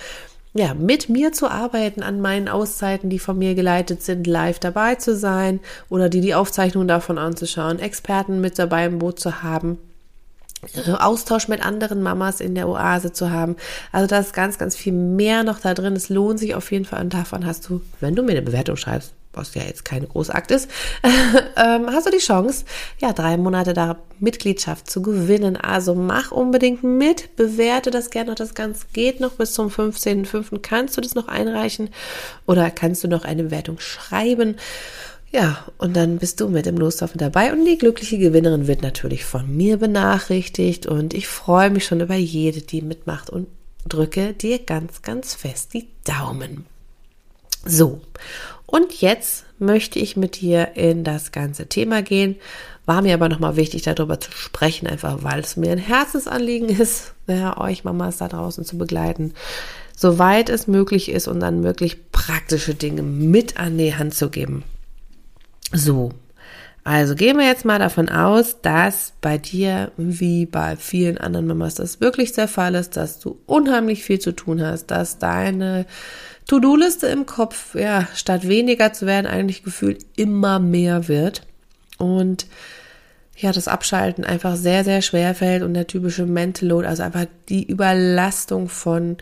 ja, 0.53 0.73
mit 0.73 1.09
mir 1.09 1.33
zu 1.33 1.50
arbeiten 1.50 2.03
an 2.03 2.21
meinen 2.21 2.47
Auszeiten, 2.47 3.09
die 3.09 3.19
von 3.19 3.38
mir 3.38 3.56
geleitet 3.56 4.03
sind, 4.03 4.27
live 4.27 4.59
dabei 4.59 4.95
zu 4.95 5.15
sein 5.15 5.59
oder 5.89 6.07
die 6.07 6.21
die 6.21 6.35
Aufzeichnung 6.35 6.88
davon 6.88 7.17
anzuschauen, 7.17 7.79
Experten 7.79 8.39
mit 8.41 8.59
dabei 8.59 8.85
im 8.85 9.00
Boot 9.00 9.19
zu 9.19 9.44
haben 9.44 9.79
Austausch 11.00 11.47
mit 11.47 11.65
anderen 11.65 12.01
Mamas 12.01 12.39
in 12.41 12.56
der 12.56 12.67
Oase 12.67 13.12
zu 13.12 13.31
haben. 13.31 13.56
Also 13.91 14.07
da 14.07 14.19
ist 14.19 14.33
ganz, 14.33 14.57
ganz 14.57 14.75
viel 14.75 14.94
mehr 14.94 15.44
noch 15.44 15.59
da 15.59 15.73
drin. 15.73 15.95
Es 15.95 16.09
lohnt 16.09 16.39
sich 16.39 16.56
auf 16.56 16.71
jeden 16.71 16.85
Fall 16.85 17.01
und 17.01 17.13
davon 17.13 17.45
hast 17.45 17.69
du, 17.69 17.81
wenn 18.00 18.15
du 18.15 18.24
mir 18.24 18.31
eine 18.31 18.41
Bewertung 18.41 18.77
schreibst, 18.77 19.13
was 19.36 19.53
ja 19.53 19.63
jetzt 19.63 19.86
keine 19.86 20.07
Großakt 20.07 20.51
ist, 20.51 20.69
ähm, 21.57 21.88
hast 21.91 22.07
du 22.07 22.12
die 22.12 22.17
Chance, 22.17 22.65
ja, 23.00 23.13
drei 23.13 23.38
Monate 23.38 23.74
da 23.74 23.98
Mitgliedschaft 24.19 24.89
zu 24.89 25.01
gewinnen. 25.01 25.57
Also 25.57 25.93
mach 25.93 26.31
unbedingt 26.31 26.84
mit, 26.84 27.36
bewerte 27.36 27.91
das 27.91 28.10
gerne 28.10 28.31
noch. 28.31 28.36
Das 28.36 28.53
Ganze 28.53 28.86
geht 28.93 29.19
noch 29.19 29.34
bis 29.34 29.53
zum 29.53 29.67
15.05. 29.67 30.60
Kannst 30.62 30.98
du 30.98 31.01
das 31.01 31.15
noch 31.15 31.27
einreichen 31.27 31.89
oder 32.45 32.72
kannst 32.72 33.03
du 33.03 33.07
noch 33.07 33.25
eine 33.25 33.43
Bewertung 33.43 33.79
schreiben? 33.79 34.55
Ja, 35.32 35.65
und 35.77 35.96
dann 35.96 36.17
bist 36.17 36.39
du 36.39 36.48
mit 36.48 36.65
dem 36.65 36.77
Lostopfen 36.77 37.17
dabei 37.17 37.51
und 37.51 37.65
die 37.65 37.77
glückliche 37.77 38.17
Gewinnerin 38.17 38.67
wird 38.67 38.82
natürlich 38.82 39.25
von 39.25 39.55
mir 39.55 39.77
benachrichtigt 39.77 40.86
und 40.86 41.13
ich 41.13 41.27
freue 41.27 41.70
mich 41.70 41.86
schon 41.86 42.00
über 42.00 42.15
jede, 42.15 42.62
die 42.62 42.82
mitmacht 42.82 43.29
und 43.29 43.48
drücke 43.88 44.34
dir 44.34 44.60
ganz, 44.60 45.01
ganz 45.01 45.34
fest 45.34 45.74
die 45.74 45.88
Daumen. 46.05 46.65
So, 47.65 48.01
und 48.65 49.01
jetzt 49.01 49.46
möchte 49.60 50.00
ich 50.00 50.15
mit 50.15 50.41
dir 50.41 50.75
in 50.75 51.03
das 51.03 51.32
ganze 51.32 51.67
Thema 51.67 52.01
gehen. 52.01 52.36
War 52.86 53.01
mir 53.01 53.15
aber 53.15 53.29
nochmal 53.29 53.55
wichtig, 53.55 53.82
darüber 53.82 54.20
zu 54.20 54.32
sprechen, 54.32 54.88
einfach 54.88 55.24
weil 55.24 55.39
es 55.39 55.58
mir 55.58 55.72
ein 55.72 55.79
Herzensanliegen 55.79 56.70
ist, 56.70 57.13
ja, 57.27 57.58
euch 57.58 57.84
Mamas 57.84 58.17
da 58.17 58.27
draußen 58.27 58.63
zu 58.63 58.77
begleiten, 58.77 59.34
soweit 59.96 60.50
es 60.50 60.67
möglich 60.67 61.10
ist 61.10 61.27
und 61.27 61.39
dann 61.39 61.63
wirklich 61.63 62.12
praktische 62.12 62.75
Dinge 62.75 63.01
mit 63.01 63.60
an 63.60 63.77
die 63.77 63.96
Hand 63.96 64.13
zu 64.13 64.29
geben. 64.29 64.63
So, 65.72 66.12
also 66.84 67.15
gehen 67.15 67.38
wir 67.38 67.48
jetzt 67.48 67.65
mal 67.65 67.79
davon 67.79 68.10
aus, 68.10 68.62
dass 68.62 69.13
bei 69.19 69.39
dir 69.39 69.91
wie 69.98 70.45
bei 70.45 70.75
vielen 70.75 71.17
anderen 71.17 71.48
Mamas 71.48 71.74
das 71.74 72.00
wirklich 72.00 72.31
der 72.34 72.48
Fall 72.48 72.75
ist, 72.75 72.95
dass 72.95 73.19
du 73.19 73.39
unheimlich 73.48 74.03
viel 74.03 74.19
zu 74.19 74.34
tun 74.34 74.62
hast, 74.62 74.91
dass 74.91 75.17
deine 75.17 75.88
To-Do-Liste 76.48 77.07
im 77.07 77.25
Kopf, 77.25 77.74
ja, 77.74 78.07
statt 78.13 78.48
weniger 78.48 78.93
zu 78.93 79.07
werden, 79.07 79.25
eigentlich 79.25 79.63
gefühlt 79.63 80.05
immer 80.15 80.60
mehr 80.60 81.07
wird. 81.07 81.41
Und 81.98 82.45
ja, 83.36 83.51
das 83.51 83.67
Abschalten 83.67 84.24
einfach 84.24 84.55
sehr, 84.55 84.84
sehr 84.84 85.01
schwer 85.01 85.34
fällt 85.34 85.63
und 85.63 85.74
der 85.74 85.88
typische 85.88 86.27
Mental 86.27 86.69
Load, 86.69 86.88
also 86.88 87.01
einfach 87.01 87.25
die 87.50 87.65
Überlastung 87.65 88.69
von 88.69 89.17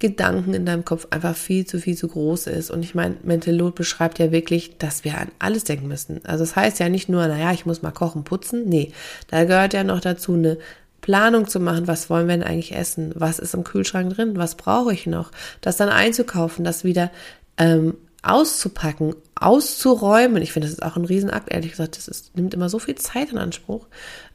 Gedanken 0.00 0.54
in 0.54 0.64
deinem 0.64 0.84
Kopf 0.84 1.08
einfach 1.10 1.34
viel 1.34 1.66
zu 1.66 1.80
viel 1.80 1.96
zu 1.96 2.08
groß 2.08 2.46
ist. 2.46 2.70
Und 2.70 2.84
ich 2.84 2.94
meine, 2.94 3.16
Mental 3.24 3.54
Load 3.54 3.74
beschreibt 3.74 4.18
ja 4.18 4.30
wirklich, 4.30 4.78
dass 4.78 5.04
wir 5.04 5.18
an 5.18 5.28
alles 5.40 5.64
denken 5.64 5.88
müssen. 5.88 6.24
Also 6.24 6.44
das 6.44 6.54
heißt 6.54 6.78
ja 6.78 6.88
nicht 6.88 7.08
nur, 7.08 7.26
naja, 7.26 7.52
ich 7.52 7.66
muss 7.66 7.82
mal 7.82 7.90
kochen, 7.90 8.22
putzen. 8.22 8.68
Nee, 8.68 8.92
da 9.28 9.44
gehört 9.44 9.74
ja 9.74 9.82
noch 9.82 10.00
dazu 10.00 10.34
eine 10.34 10.58
Planung 11.00 11.48
zu 11.48 11.58
machen, 11.58 11.88
was 11.88 12.10
wollen 12.10 12.28
wir 12.28 12.36
denn 12.36 12.46
eigentlich 12.46 12.74
essen? 12.74 13.12
Was 13.16 13.38
ist 13.38 13.54
im 13.54 13.64
Kühlschrank 13.64 14.14
drin? 14.14 14.36
Was 14.36 14.56
brauche 14.56 14.92
ich 14.92 15.06
noch? 15.06 15.32
Das 15.60 15.76
dann 15.76 15.88
einzukaufen, 15.88 16.64
das 16.64 16.84
wieder 16.84 17.10
ähm, 17.56 17.94
auszupacken, 18.22 19.14
auszuräumen. 19.36 20.42
Ich 20.42 20.52
finde, 20.52 20.66
das 20.66 20.74
ist 20.74 20.82
auch 20.82 20.96
ein 20.96 21.04
Riesenakt, 21.04 21.52
ehrlich 21.52 21.70
gesagt. 21.70 21.96
Das 21.96 22.08
ist, 22.08 22.36
nimmt 22.36 22.52
immer 22.52 22.68
so 22.68 22.80
viel 22.80 22.96
Zeit 22.96 23.30
in 23.30 23.38
Anspruch. 23.38 23.86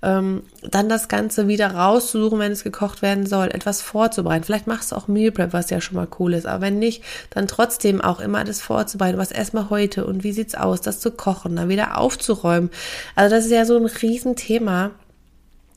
Ähm, 0.01 0.43
dann 0.61 0.87
das 0.87 1.09
Ganze 1.09 1.47
wieder 1.47 1.71
rauszusuchen, 1.71 2.39
wenn 2.39 2.53
es 2.53 2.63
gekocht 2.63 3.01
werden 3.01 3.25
soll, 3.25 3.47
etwas 3.47 3.81
vorzubereiten. 3.81 4.45
Vielleicht 4.45 4.67
machst 4.67 4.91
du 4.91 4.95
auch 4.95 5.09
Meal 5.09 5.31
Prep, 5.31 5.51
was 5.51 5.69
ja 5.69 5.81
schon 5.81 5.97
mal 5.97 6.07
cool 6.19 6.33
ist. 6.33 6.45
Aber 6.45 6.61
wenn 6.61 6.79
nicht, 6.79 7.03
dann 7.31 7.47
trotzdem 7.47 7.99
auch 7.99 8.21
immer 8.21 8.45
das 8.45 8.61
vorzubereiten. 8.61 9.17
Was 9.17 9.31
erstmal 9.31 9.69
heute 9.69 10.05
und 10.05 10.23
wie 10.23 10.31
sieht's 10.31 10.55
aus, 10.55 10.79
das 10.79 11.01
zu 11.01 11.11
kochen, 11.11 11.55
dann 11.57 11.69
wieder 11.69 11.97
aufzuräumen. 11.97 12.69
Also 13.15 13.35
das 13.35 13.45
ist 13.45 13.51
ja 13.51 13.65
so 13.65 13.77
ein 13.77 13.85
Riesenthema. 13.85 14.91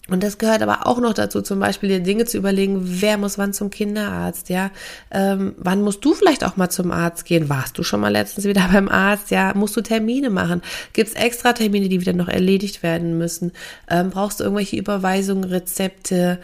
Und 0.09 0.23
das 0.23 0.39
gehört 0.39 0.63
aber 0.63 0.87
auch 0.87 1.01
noch 1.01 1.15
dazu, 1.15 1.43
zum 1.43 1.59
Beispiel 1.59 1.89
dir 1.89 2.01
Dinge 2.01 2.25
zu 2.27 2.39
überlegen, 2.39 2.81
wer 2.83 3.19
muss 3.19 3.39
wann 3.39 3.53
zum 3.53 3.71
Kinderarzt, 3.71 4.49
ja? 4.49 4.71
Ähm, 5.11 5.55
wann 5.59 5.83
musst 5.83 6.05
du 6.05 6.15
vielleicht 6.15 6.45
auch 6.45 6.57
mal 6.57 6.71
zum 6.71 6.93
Arzt 6.93 7.25
gehen? 7.25 7.49
Warst 7.49 7.77
du 7.79 7.83
schon 7.83 8.01
mal 8.01 8.13
letztens 8.13 8.47
wieder 8.47 8.69
beim 8.73 8.89
Arzt? 8.89 9.31
Ja, 9.31 9.53
musst 9.55 9.77
du 9.77 9.81
Termine 9.81 10.31
machen? 10.31 10.63
Gibt 10.93 11.11
es 11.11 11.15
extra 11.15 11.53
Termine, 11.53 11.89
die 11.89 12.01
wieder 12.01 12.13
noch 12.13 12.29
erledigt 12.29 12.83
werden 12.83 13.19
müssen? 13.19 13.53
Ähm, 13.91 14.11
brauchst 14.11 14.41
du 14.41 14.45
irgendwelche 14.45 14.77
Überweisungen, 14.77 15.45
Rezepte? 15.45 16.39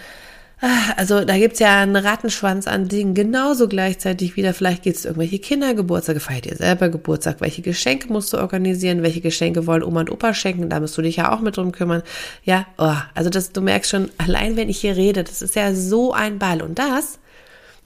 Ah, 0.64 0.92
also 0.96 1.24
da 1.24 1.36
gibt's 1.38 1.58
ja 1.58 1.80
einen 1.80 1.96
Rattenschwanz 1.96 2.68
an 2.68 2.86
Dingen. 2.86 3.14
Genauso 3.14 3.66
gleichzeitig 3.66 4.36
wieder, 4.36 4.54
vielleicht 4.54 4.84
geht's 4.84 5.04
irgendwelche 5.04 5.40
Kindergeburtstage, 5.40 6.20
feiert 6.20 6.46
ihr 6.46 6.54
selber 6.54 6.88
Geburtstag, 6.88 7.40
welche 7.40 7.62
Geschenke 7.62 8.12
musst 8.12 8.32
du 8.32 8.38
organisieren, 8.38 9.02
welche 9.02 9.20
Geschenke 9.20 9.66
wollen 9.66 9.82
Oma 9.82 10.00
und 10.00 10.12
Opa 10.12 10.34
schenken, 10.34 10.70
da 10.70 10.78
musst 10.78 10.96
du 10.96 11.02
dich 11.02 11.16
ja 11.16 11.32
auch 11.32 11.40
mit 11.40 11.56
drum 11.56 11.72
kümmern. 11.72 12.04
Ja, 12.44 12.66
oh, 12.78 12.94
also 13.12 13.28
das, 13.28 13.50
du 13.50 13.60
merkst 13.60 13.90
schon, 13.90 14.08
allein 14.18 14.56
wenn 14.56 14.68
ich 14.68 14.80
hier 14.80 14.96
rede, 14.96 15.24
das 15.24 15.42
ist 15.42 15.56
ja 15.56 15.74
so 15.74 16.12
ein 16.12 16.38
Ball. 16.38 16.62
Und 16.62 16.78
das 16.78 17.18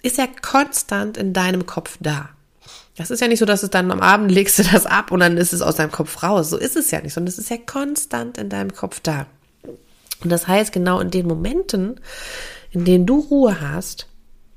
ist 0.03 0.19
ja 0.19 0.27
konstant 0.43 1.17
in 1.17 1.33
deinem 1.33 1.65
Kopf 1.65 1.97
da. 2.01 2.29
Das 2.99 3.11
ist 3.11 3.21
ja 3.21 3.29
nicht 3.29 3.39
so, 3.39 3.47
dass 3.47 3.63
es 3.63 3.71
dann 3.71 3.91
am 3.91 4.01
Abend 4.01 4.31
legst 4.31 4.59
du 4.59 4.65
das 4.65 4.85
ab 4.85 5.13
und 5.13 5.21
dann 5.21 5.39
ist 5.39 5.55
es 5.55 5.63
aus 5.63 5.77
deinem 5.77 5.93
Kopf 5.93 6.23
raus. 6.23 6.51
So 6.51 6.59
ist 6.59 6.77
es 6.77 6.91
ja 6.91 7.01
nicht, 7.01 7.15
sondern 7.15 7.29
es 7.29 7.39
ist 7.39 7.49
ja 7.49 7.57
konstant 7.57 8.37
in 8.37 8.51
deinem 8.51 8.75
Kopf 8.75 9.01
da. 9.01 9.25
Und 10.23 10.31
das 10.31 10.47
heißt, 10.47 10.73
genau 10.73 11.01
in 11.01 11.11
den 11.11 11.27
Momenten, 11.27 12.01
in 12.71 12.85
denen 12.85 13.07
du 13.07 13.21
Ruhe 13.21 13.61
hast, 13.61 14.09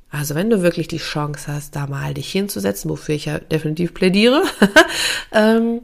also 0.09 0.35
wenn 0.35 0.49
du 0.49 0.61
wirklich 0.61 0.87
die 0.87 0.97
Chance 0.97 1.51
hast, 1.51 1.75
da 1.75 1.87
mal 1.87 2.13
dich 2.13 2.31
hinzusetzen, 2.31 2.89
wofür 2.89 3.15
ich 3.15 3.25
ja 3.25 3.39
definitiv 3.39 3.93
plädiere, 3.93 4.43
ähm, 5.31 5.81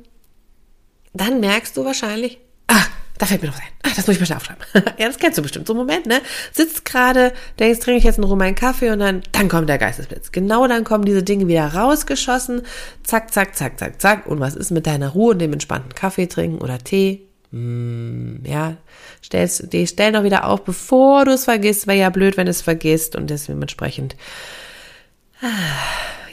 dann 1.13 1.39
merkst 1.39 1.77
du 1.77 1.85
wahrscheinlich, 1.85 2.39
ah, 2.67 2.85
da 3.17 3.25
fällt 3.27 3.41
mir 3.41 3.49
noch 3.49 3.55
ein. 3.55 3.61
Ah, 3.83 3.91
das 3.95 4.07
muss 4.07 4.15
ich 4.15 4.19
mal 4.19 4.25
schnell 4.25 4.37
aufschreiben. 4.37 4.63
ja, 4.97 5.07
das 5.07 5.17
kennst 5.17 5.37
du 5.37 5.41
bestimmt. 5.41 5.67
So 5.67 5.73
einen 5.73 5.79
Moment, 5.79 6.05
ne? 6.07 6.21
Sitzt 6.51 6.83
gerade, 6.83 7.33
denkst, 7.59 7.79
trinke 7.79 7.99
ich 7.99 8.03
jetzt 8.03 8.17
in 8.17 8.23
Ruhe 8.23 8.35
meinen 8.35 8.55
Kaffee 8.55 8.89
und 8.89 8.99
dann, 8.99 9.21
dann 9.31 9.47
kommt 9.47 9.69
der 9.69 9.77
Geistesblitz. 9.77 10.31
Genau 10.31 10.67
dann 10.67 10.83
kommen 10.83 11.05
diese 11.05 11.23
Dinge 11.23 11.47
wieder 11.47 11.67
rausgeschossen. 11.73 12.63
Zack, 13.03 13.31
zack, 13.31 13.55
zack, 13.55 13.79
zack, 13.79 14.01
zack. 14.01 14.27
Und 14.27 14.39
was 14.39 14.55
ist 14.55 14.71
mit 14.71 14.87
deiner 14.87 15.09
Ruhe 15.09 15.31
und 15.31 15.39
dem 15.39 15.53
entspannten 15.53 15.93
Kaffee 15.93 16.27
trinken 16.27 16.61
oder 16.61 16.79
Tee? 16.79 17.27
Hm, 17.55 18.41
ja, 18.45 18.75
stellst, 19.23 19.71
die 19.71 19.87
stell 19.87 20.11
noch 20.11 20.25
wieder 20.25 20.43
auf, 20.45 20.65
bevor 20.65 21.23
du 21.23 21.31
es 21.31 21.45
vergisst, 21.45 21.87
wäre 21.87 21.97
ja 21.97 22.09
blöd, 22.09 22.35
wenn 22.35 22.47
du 22.47 22.51
es 22.51 22.61
vergisst 22.61 23.15
und 23.15 23.29
deswegen 23.29 23.61
entsprechend, 23.61 24.17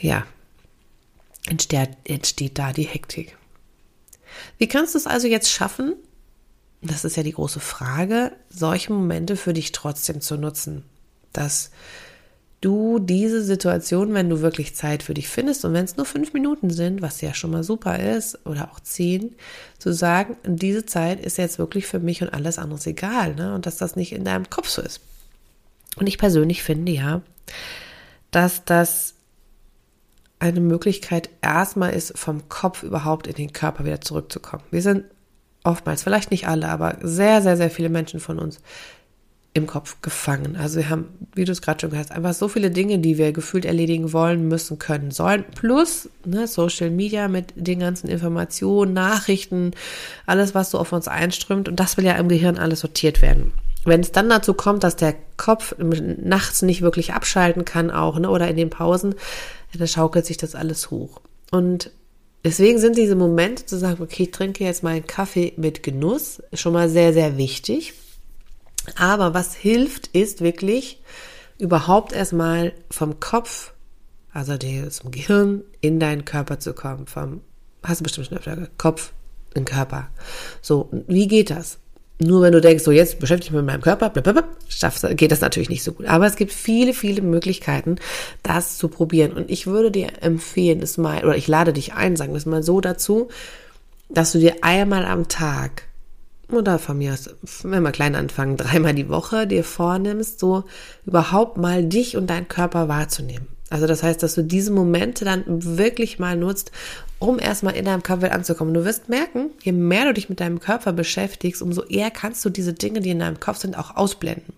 ja, 0.00 0.26
entsteht, 1.47 1.91
entsteht 2.02 2.59
da 2.59 2.73
die 2.73 2.83
Hektik. 2.83 3.37
Wie 4.59 4.67
kannst 4.67 4.95
du 4.95 4.99
es 4.99 5.07
also 5.07 5.29
jetzt 5.29 5.52
schaffen? 5.52 5.95
Das 6.81 7.05
ist 7.05 7.17
ja 7.17 7.23
die 7.23 7.35
große 7.35 7.61
Frage, 7.61 8.33
solche 8.49 8.93
Momente 8.93 9.37
für 9.37 9.52
dich 9.52 9.71
trotzdem 9.71 10.21
zu 10.21 10.37
nutzen, 10.37 10.85
dass 11.33 11.71
du 12.62 12.99
diese 12.99 13.42
Situation, 13.42 14.14
wenn 14.14 14.31
du 14.31 14.40
wirklich 14.40 14.75
Zeit 14.75 15.02
für 15.02 15.12
dich 15.12 15.28
findest 15.28 15.64
und 15.64 15.75
wenn 15.75 15.85
es 15.85 15.97
nur 15.97 16.07
fünf 16.07 16.33
Minuten 16.33 16.71
sind, 16.71 17.02
was 17.02 17.21
ja 17.21 17.35
schon 17.35 17.50
mal 17.50 17.64
super 17.64 17.99
ist, 17.99 18.47
oder 18.47 18.71
auch 18.73 18.81
zehn, 18.81 19.35
zu 19.78 19.92
sagen, 19.92 20.37
diese 20.47 20.87
Zeit 20.87 21.21
ist 21.21 21.37
jetzt 21.37 21.59
wirklich 21.59 21.87
für 21.87 21.99
mich 21.99 22.23
und 22.23 22.31
alles 22.31 22.59
andere 22.59 22.78
egal, 22.88 23.35
ne? 23.35 23.54
Und 23.54 23.66
dass 23.66 23.76
das 23.76 23.97
nicht 23.97 24.12
in 24.12 24.25
deinem 24.25 24.49
Kopf 24.49 24.69
so 24.69 24.81
ist. 24.81 25.00
Und 25.97 26.07
ich 26.07 26.19
persönlich 26.19 26.62
finde 26.62 26.92
ja, 26.92 27.21
dass 28.31 28.64
das 28.64 29.14
eine 30.38 30.61
Möglichkeit 30.61 31.31
erstmal 31.42 31.92
ist, 31.92 32.16
vom 32.16 32.49
Kopf 32.49 32.83
überhaupt 32.83 33.26
in 33.26 33.35
den 33.35 33.52
Körper 33.52 33.85
wieder 33.85 34.00
zurückzukommen. 34.00 34.64
Wir 34.71 34.83
sind 34.83 35.04
oftmals, 35.64 36.02
vielleicht 36.02 36.31
nicht 36.31 36.49
alle, 36.49 36.69
aber 36.69 36.97
sehr, 37.02 37.42
sehr, 37.42 37.57
sehr 37.57 37.71
viele 37.71 37.88
Menschen 37.88 38.21
von 38.21 38.38
uns 38.38 38.61
im 39.55 39.67
Kopf 39.67 39.97
gefangen. 40.01 40.57
Also 40.57 40.79
wir 40.79 40.89
haben, 40.89 41.09
wie 41.35 41.45
du 41.45 41.53
es 41.53 41.61
gerade 41.61 41.81
schon 41.81 41.91
gesagt 41.91 42.11
hast, 42.11 42.17
einfach 42.17 42.33
so 42.33 42.49
viele 42.49 42.71
Dinge, 42.71 42.99
die 42.99 43.19
wir 43.19 43.33
gefühlt 43.33 43.67
erledigen 43.67 44.13
wollen, 44.13 44.49
müssen, 44.49 44.79
können, 44.79 45.11
sollen. 45.11 45.45
Plus 45.55 46.09
ne, 46.25 46.47
Social 46.47 46.91
Media 46.91 47.29
mit 47.29 47.53
den 47.55 47.81
ganzen 47.81 48.09
Informationen, 48.09 48.95
Nachrichten, 48.95 49.73
alles, 50.25 50.55
was 50.55 50.71
so 50.71 50.79
auf 50.79 50.93
uns 50.93 51.07
einströmt. 51.07 51.69
Und 51.69 51.77
das 51.77 51.99
will 51.99 52.05
ja 52.05 52.15
im 52.15 52.29
Gehirn 52.29 52.57
alles 52.57 52.81
sortiert 52.81 53.21
werden. 53.21 53.53
Wenn 53.85 54.01
es 54.01 54.13
dann 54.13 54.31
dazu 54.31 54.55
kommt, 54.55 54.85
dass 54.85 54.97
der 54.97 55.15
Kopf 55.37 55.75
nachts 55.79 56.63
nicht 56.63 56.81
wirklich 56.81 57.13
abschalten 57.13 57.67
kann, 57.67 57.91
auch, 57.91 58.19
ne, 58.19 58.31
oder 58.31 58.49
in 58.49 58.57
den 58.57 58.71
Pausen, 58.71 59.15
dann 59.77 59.89
schaukelt 59.89 60.25
sich 60.25 60.39
das 60.39 60.55
alles 60.55 60.91
hoch. 60.91 61.21
Und 61.51 61.91
Deswegen 62.45 62.81
sind 62.81 62.97
diese 62.97 63.15
Momente 63.15 63.67
zu 63.67 63.79
sagen, 63.79 64.03
okay, 64.03 64.25
ich 64.25 64.33
trinke 64.33 64.65
jetzt 64.65 64.83
mal 64.83 64.97
einen 64.97 65.07
Kaffee 65.07 65.53
mit 65.57 65.85
Genuss, 65.85 66.43
schon 66.53 66.73
mal 66.73 66.89
sehr, 66.89 67.13
sehr 67.13 67.37
wichtig. 67.37 67.95
Aber 68.97 69.35
was 69.35 69.55
hilft, 69.55 70.09
ist 70.09 70.41
wirklich 70.41 71.01
überhaupt 71.59 72.12
erstmal 72.12 72.73
vom 72.91 73.21
Kopf, 73.21 73.73
also 74.33 74.57
zum 74.57 75.11
Gehirn, 75.11 75.62
in 75.81 76.01
deinen 76.01 76.25
Körper 76.25 76.59
zu 76.59 76.73
kommen. 76.73 77.07
Vom, 77.07 77.43
hast 77.83 78.01
du 78.01 78.05
bestimmt 78.05 78.29
schon 78.29 78.39
öfter 78.39 78.69
Kopf 78.79 79.12
in 79.55 79.65
Körper. 79.65 80.09
So, 80.61 80.89
wie 81.07 81.29
geht 81.29 81.51
das? 81.51 81.79
Nur 82.19 82.43
wenn 82.43 82.53
du 82.53 82.61
denkst, 82.61 82.85
so 82.85 82.93
jetzt 82.93 83.19
beschäftige 83.19 83.47
ich 83.47 83.53
mich 83.53 83.62
mit 83.62 83.67
meinem 83.67 83.81
Körper, 83.81 84.11
blablabla, 84.11 84.45
geht 85.15 85.33
das 85.33 85.41
natürlich 85.41 85.69
nicht 85.69 85.83
so 85.83 85.93
gut. 85.93 86.07
Aber 86.07 86.27
es 86.27 86.37
gibt 86.37 86.53
viele, 86.53 86.95
viele 86.95 87.21
Möglichkeiten, 87.21 87.97
das 88.43 88.79
zu 88.79 88.89
probieren. 88.89 89.33
Und 89.33 89.51
ich 89.51 89.67
würde 89.67 89.91
dir 89.91 90.09
empfehlen, 90.21 90.81
es 90.83 90.99
mal, 90.99 91.25
oder 91.25 91.37
ich 91.37 91.49
lade 91.49 91.73
dich 91.73 91.95
ein, 91.95 92.17
sagen 92.17 92.33
wir 92.33 92.39
es 92.39 92.47
mal 92.47 92.62
so 92.62 92.81
dazu, 92.81 93.29
dass 94.09 94.33
du 94.33 94.39
dir 94.39 94.57
einmal 94.62 95.05
am 95.05 95.29
Tag 95.29 95.85
oder 96.51 96.79
von 96.79 96.99
mir 96.99 97.13
aus, 97.13 97.31
wenn 97.63 97.83
wir 97.83 97.93
klein 97.93 98.15
anfangen, 98.15 98.57
dreimal 98.57 98.95
die 98.95 99.09
Woche 99.09 99.47
dir 99.47 99.65
vornimmst, 99.65 100.39
so 100.39 100.65
überhaupt 101.07 101.57
mal 101.57 101.85
dich 101.85 102.17
und 102.17 102.29
deinen 102.29 102.49
Körper 102.49 102.89
wahrzunehmen. 102.89 103.49
Also 103.71 103.87
das 103.87 104.03
heißt, 104.03 104.23
dass 104.23 104.35
du 104.35 104.43
diese 104.43 104.71
Momente 104.71 105.25
dann 105.25 105.45
wirklich 105.47 106.19
mal 106.19 106.37
nutzt, 106.37 106.73
um 107.19 107.39
erstmal 107.39 107.75
in 107.75 107.87
deinem 107.87 108.03
Körper 108.03 108.33
anzukommen. 108.33 108.75
Du 108.75 108.85
wirst 108.85 109.09
merken, 109.09 109.51
je 109.63 109.73
mehr 109.73 110.05
du 110.05 110.13
dich 110.13 110.29
mit 110.29 110.41
deinem 110.41 110.61
Körper 110.61 110.93
beschäftigst, 110.93 111.63
umso 111.63 111.83
eher 111.85 112.11
kannst 112.11 112.45
du 112.45 112.51
diese 112.51 112.75
Dinge, 112.75 113.01
die 113.01 113.11
in 113.11 113.21
deinem 113.21 113.41
Kopf 113.41 113.59
sind, 113.59 113.79
auch 113.79 113.97
ausblenden. 113.97 114.53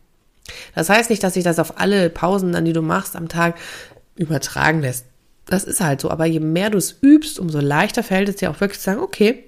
Das 0.75 0.89
heißt 0.91 1.11
nicht, 1.11 1.23
dass 1.23 1.35
sich 1.35 1.45
das 1.45 1.61
auf 1.61 1.79
alle 1.79 2.11
Pausen, 2.11 2.53
dann 2.53 2.65
die 2.65 2.73
du 2.73 2.83
machst 2.83 3.15
am 3.15 3.29
Tag, 3.29 3.57
übertragen 4.17 4.81
lässt. 4.81 5.07
Das 5.47 5.65
ist 5.65 5.81
halt 5.81 6.01
so. 6.01 6.11
Aber 6.11 6.27
je 6.27 6.41
mehr 6.41 6.71
du 6.71 6.79
es 6.79 6.97
übst, 7.01 7.39
umso 7.39 7.61
leichter 7.61 8.03
fällt 8.03 8.29
es 8.29 8.37
dir 8.37 8.51
auch 8.51 8.61
wirklich 8.61 8.81
zu 8.81 8.87
sagen, 8.87 9.01
okay, 9.01 9.45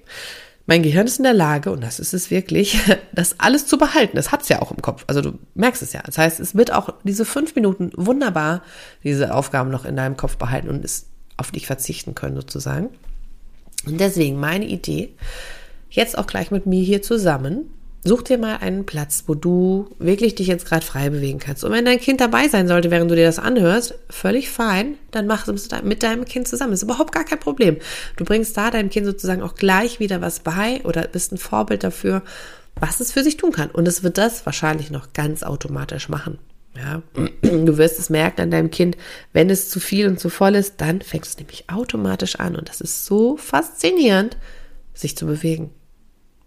mein 0.67 0.83
Gehirn 0.83 1.07
ist 1.07 1.17
in 1.17 1.23
der 1.23 1.33
Lage, 1.33 1.71
und 1.71 1.81
das 1.81 1.99
ist 1.99 2.13
es 2.13 2.29
wirklich, 2.29 2.79
das 3.13 3.39
alles 3.39 3.65
zu 3.65 3.77
behalten. 3.77 4.17
Das 4.17 4.31
hat 4.31 4.43
es 4.43 4.49
ja 4.49 4.61
auch 4.61 4.71
im 4.71 4.81
Kopf. 4.81 5.05
Also 5.07 5.21
du 5.21 5.39
merkst 5.55 5.81
es 5.81 5.93
ja. 5.93 6.01
Das 6.05 6.17
heißt, 6.17 6.39
es 6.39 6.55
wird 6.55 6.71
auch 6.71 6.93
diese 7.03 7.25
fünf 7.25 7.55
Minuten 7.55 7.91
wunderbar 7.95 8.61
diese 9.03 9.33
Aufgaben 9.33 9.71
noch 9.71 9.85
in 9.85 9.95
deinem 9.95 10.17
Kopf 10.17 10.37
behalten 10.37 10.69
und 10.69 10.83
es 10.85 11.07
auf 11.37 11.51
dich 11.51 11.65
verzichten 11.65 12.15
können 12.15 12.35
sozusagen. 12.35 12.89
Und 13.85 13.99
deswegen 13.99 14.39
meine 14.39 14.65
Idee, 14.65 15.15
jetzt 15.89 16.17
auch 16.17 16.27
gleich 16.27 16.51
mit 16.51 16.65
mir 16.65 16.83
hier 16.83 17.01
zusammen, 17.01 17.71
Such 18.03 18.21
dir 18.21 18.37
mal 18.37 18.57
einen 18.57 18.85
Platz, 18.85 19.23
wo 19.27 19.33
du 19.33 19.89
wirklich 19.99 20.35
dich 20.35 20.47
jetzt 20.47 20.65
gerade 20.65 20.85
frei 20.85 21.09
bewegen 21.09 21.39
kannst. 21.39 21.63
Und 21.63 21.71
wenn 21.71 21.83
dein 21.83 21.99
Kind 21.99 22.21
dabei 22.21 22.47
sein 22.47 22.67
sollte, 22.67 22.91
während 22.91 23.11
du 23.11 23.15
dir 23.15 23.25
das 23.25 23.39
anhörst, 23.39 23.95
völlig 24.09 24.49
fein, 24.49 24.95
dann 25.11 25.27
mach 25.27 25.47
es 25.47 25.69
mit 25.83 26.03
deinem 26.03 26.23
Kind 26.23 26.47
zusammen. 26.47 26.73
Ist 26.73 26.83
überhaupt 26.83 27.11
gar 27.11 27.25
kein 27.25 27.39
Problem. 27.39 27.77
Du 28.15 28.23
bringst 28.23 28.55
da 28.55 28.71
deinem 28.71 28.89
Kind 28.89 29.05
sozusagen 29.05 29.41
auch 29.41 29.55
gleich 29.55 29.99
wieder 29.99 30.21
was 30.21 30.39
bei 30.39 30.81
oder 30.83 31.01
bist 31.07 31.33
ein 31.33 31.37
Vorbild 31.37 31.83
dafür, 31.83 32.21
was 32.79 32.99
es 32.99 33.11
für 33.11 33.23
sich 33.23 33.35
tun 33.35 33.51
kann. 33.51 33.71
Und 33.71 33.87
es 33.87 34.03
wird 34.03 34.17
das 34.17 34.45
wahrscheinlich 34.45 34.89
noch 34.89 35.11
ganz 35.13 35.43
automatisch 35.43 36.07
machen. 36.07 36.37
Ja, 36.77 37.01
du 37.41 37.77
wirst 37.77 37.99
es 37.99 38.09
merken 38.11 38.41
an 38.41 38.51
deinem 38.51 38.69
Kind, 38.69 38.95
wenn 39.33 39.49
es 39.49 39.69
zu 39.69 39.79
viel 39.79 40.07
und 40.07 40.19
zu 40.19 40.29
voll 40.29 40.55
ist, 40.55 40.75
dann 40.77 41.01
fängt 41.01 41.25
es 41.25 41.37
nämlich 41.37 41.65
automatisch 41.69 42.35
an. 42.35 42.55
Und 42.55 42.69
das 42.69 42.79
ist 42.79 43.05
so 43.05 43.35
faszinierend, 43.35 44.37
sich 44.93 45.17
zu 45.17 45.25
bewegen 45.25 45.71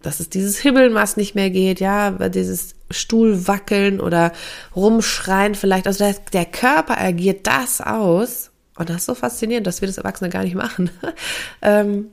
dass 0.02 0.20
es 0.20 0.30
dieses 0.30 0.58
Hibbeln, 0.58 0.94
was 0.94 1.16
nicht 1.16 1.34
mehr 1.34 1.50
geht, 1.50 1.80
ja, 1.80 2.10
dieses 2.28 2.74
Stuhl 2.90 3.46
wackeln 3.46 4.00
oder 4.00 4.32
rumschreien 4.74 5.54
vielleicht. 5.54 5.86
Also 5.86 6.04
der, 6.04 6.14
der 6.32 6.46
Körper 6.46 7.00
agiert 7.00 7.46
das 7.46 7.80
aus. 7.80 8.50
Und 8.76 8.88
das 8.88 8.98
ist 8.98 9.06
so 9.06 9.14
faszinierend, 9.14 9.66
dass 9.66 9.82
wir 9.82 9.88
das 9.88 9.98
Erwachsene 9.98 10.30
gar 10.30 10.42
nicht 10.42 10.54
machen. 10.54 10.90
ähm, 11.62 12.06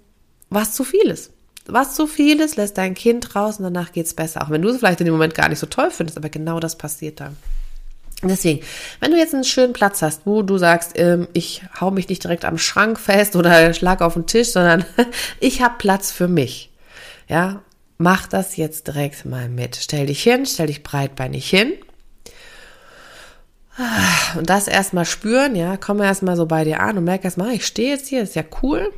was 0.50 0.74
zu 0.74 0.84
viel 0.84 1.10
ist. 1.10 1.32
Was 1.66 1.96
zu 1.96 2.08
viel 2.08 2.40
ist, 2.40 2.56
lässt 2.56 2.78
dein 2.78 2.94
Kind 2.94 3.36
raus 3.36 3.58
und 3.58 3.64
danach 3.64 3.92
geht's 3.92 4.14
besser. 4.14 4.42
Auch 4.42 4.50
wenn 4.50 4.62
du 4.62 4.70
es 4.70 4.78
vielleicht 4.78 5.02
in 5.02 5.06
dem 5.06 5.14
Moment 5.14 5.36
gar 5.36 5.50
nicht 5.50 5.60
so 5.60 5.68
toll 5.68 5.92
findest, 5.92 6.18
aber 6.18 6.30
genau 6.30 6.60
das 6.60 6.78
passiert 6.78 7.20
dann. 7.20 7.36
Deswegen, 8.24 8.66
wenn 9.00 9.12
du 9.12 9.18
jetzt 9.18 9.34
einen 9.36 9.44
schönen 9.44 9.74
Platz 9.74 10.02
hast, 10.02 10.26
wo 10.26 10.42
du 10.42 10.58
sagst, 10.58 10.94
ähm, 10.96 11.28
ich 11.34 11.62
hau 11.80 11.92
mich 11.92 12.10
nicht 12.10 12.24
direkt 12.24 12.46
am 12.46 12.58
Schrank 12.58 13.00
fest 13.00 13.36
oder 13.36 13.74
schlag 13.74 14.02
auf 14.02 14.14
den 14.14 14.26
Tisch, 14.26 14.52
sondern 14.52 14.86
ich 15.40 15.62
habe 15.62 15.76
Platz 15.78 16.12
für 16.12 16.28
mich. 16.28 16.72
Ja, 17.28 17.62
mach 17.98 18.28
das 18.28 18.58
jetzt 18.58 18.88
direkt 18.88 19.26
mal 19.26 19.50
mit. 19.50 19.76
Stell 19.76 20.08
dich 20.08 20.24
hin, 20.24 20.46
stell 20.46 20.68
dich 20.68 20.84
breitbeinig 20.84 21.50
hin. 21.50 21.74
Und 24.36 24.50
das 24.50 24.68
erstmal 24.68 25.06
spüren, 25.06 25.56
ja, 25.56 25.78
komm 25.78 26.02
erstmal 26.02 26.36
so 26.36 26.48
bei 26.48 26.64
dir 26.64 26.80
an 26.80 26.98
und 26.98 27.04
merk 27.04 27.24
erstmal, 27.24 27.54
ich 27.54 27.66
stehe 27.66 27.92
jetzt 27.92 28.08
hier, 28.08 28.24
ist 28.24 28.36
ja 28.36 28.44
cool. 28.64 28.92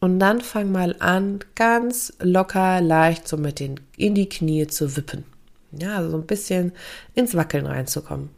Und 0.00 0.18
dann 0.18 0.40
fang 0.40 0.72
mal 0.72 0.96
an, 0.98 1.38
ganz 1.54 2.12
locker, 2.18 2.80
leicht 2.80 3.28
so 3.28 3.36
mit 3.36 3.60
den 3.60 3.78
in 3.96 4.16
die 4.16 4.28
Knie 4.28 4.66
zu 4.66 4.96
wippen. 4.96 5.24
Ja, 5.70 5.98
also 5.98 6.10
so 6.10 6.16
ein 6.16 6.26
bisschen 6.26 6.72
ins 7.14 7.36
Wackeln 7.36 7.66
reinzukommen. 7.66 8.30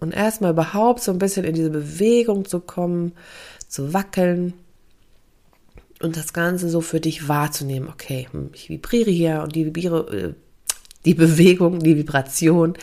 Und 0.00 0.14
erstmal 0.14 0.52
überhaupt 0.52 1.02
so 1.02 1.12
ein 1.12 1.18
bisschen 1.18 1.44
in 1.44 1.54
diese 1.54 1.70
Bewegung 1.70 2.46
zu 2.46 2.60
kommen, 2.60 3.12
zu 3.68 3.92
wackeln 3.92 4.54
und 6.04 6.16
das 6.16 6.32
Ganze 6.32 6.68
so 6.68 6.80
für 6.80 7.00
dich 7.00 7.28
wahrzunehmen. 7.28 7.88
Okay, 7.88 8.28
hm, 8.30 8.50
ich 8.54 8.68
vibriere 8.68 9.10
hier 9.10 9.42
und 9.42 9.54
die, 9.54 9.66
vibriere, 9.66 10.16
äh, 10.16 10.34
die 11.04 11.14
Bewegung, 11.14 11.80
die 11.80 11.96
Vibration, 11.96 12.74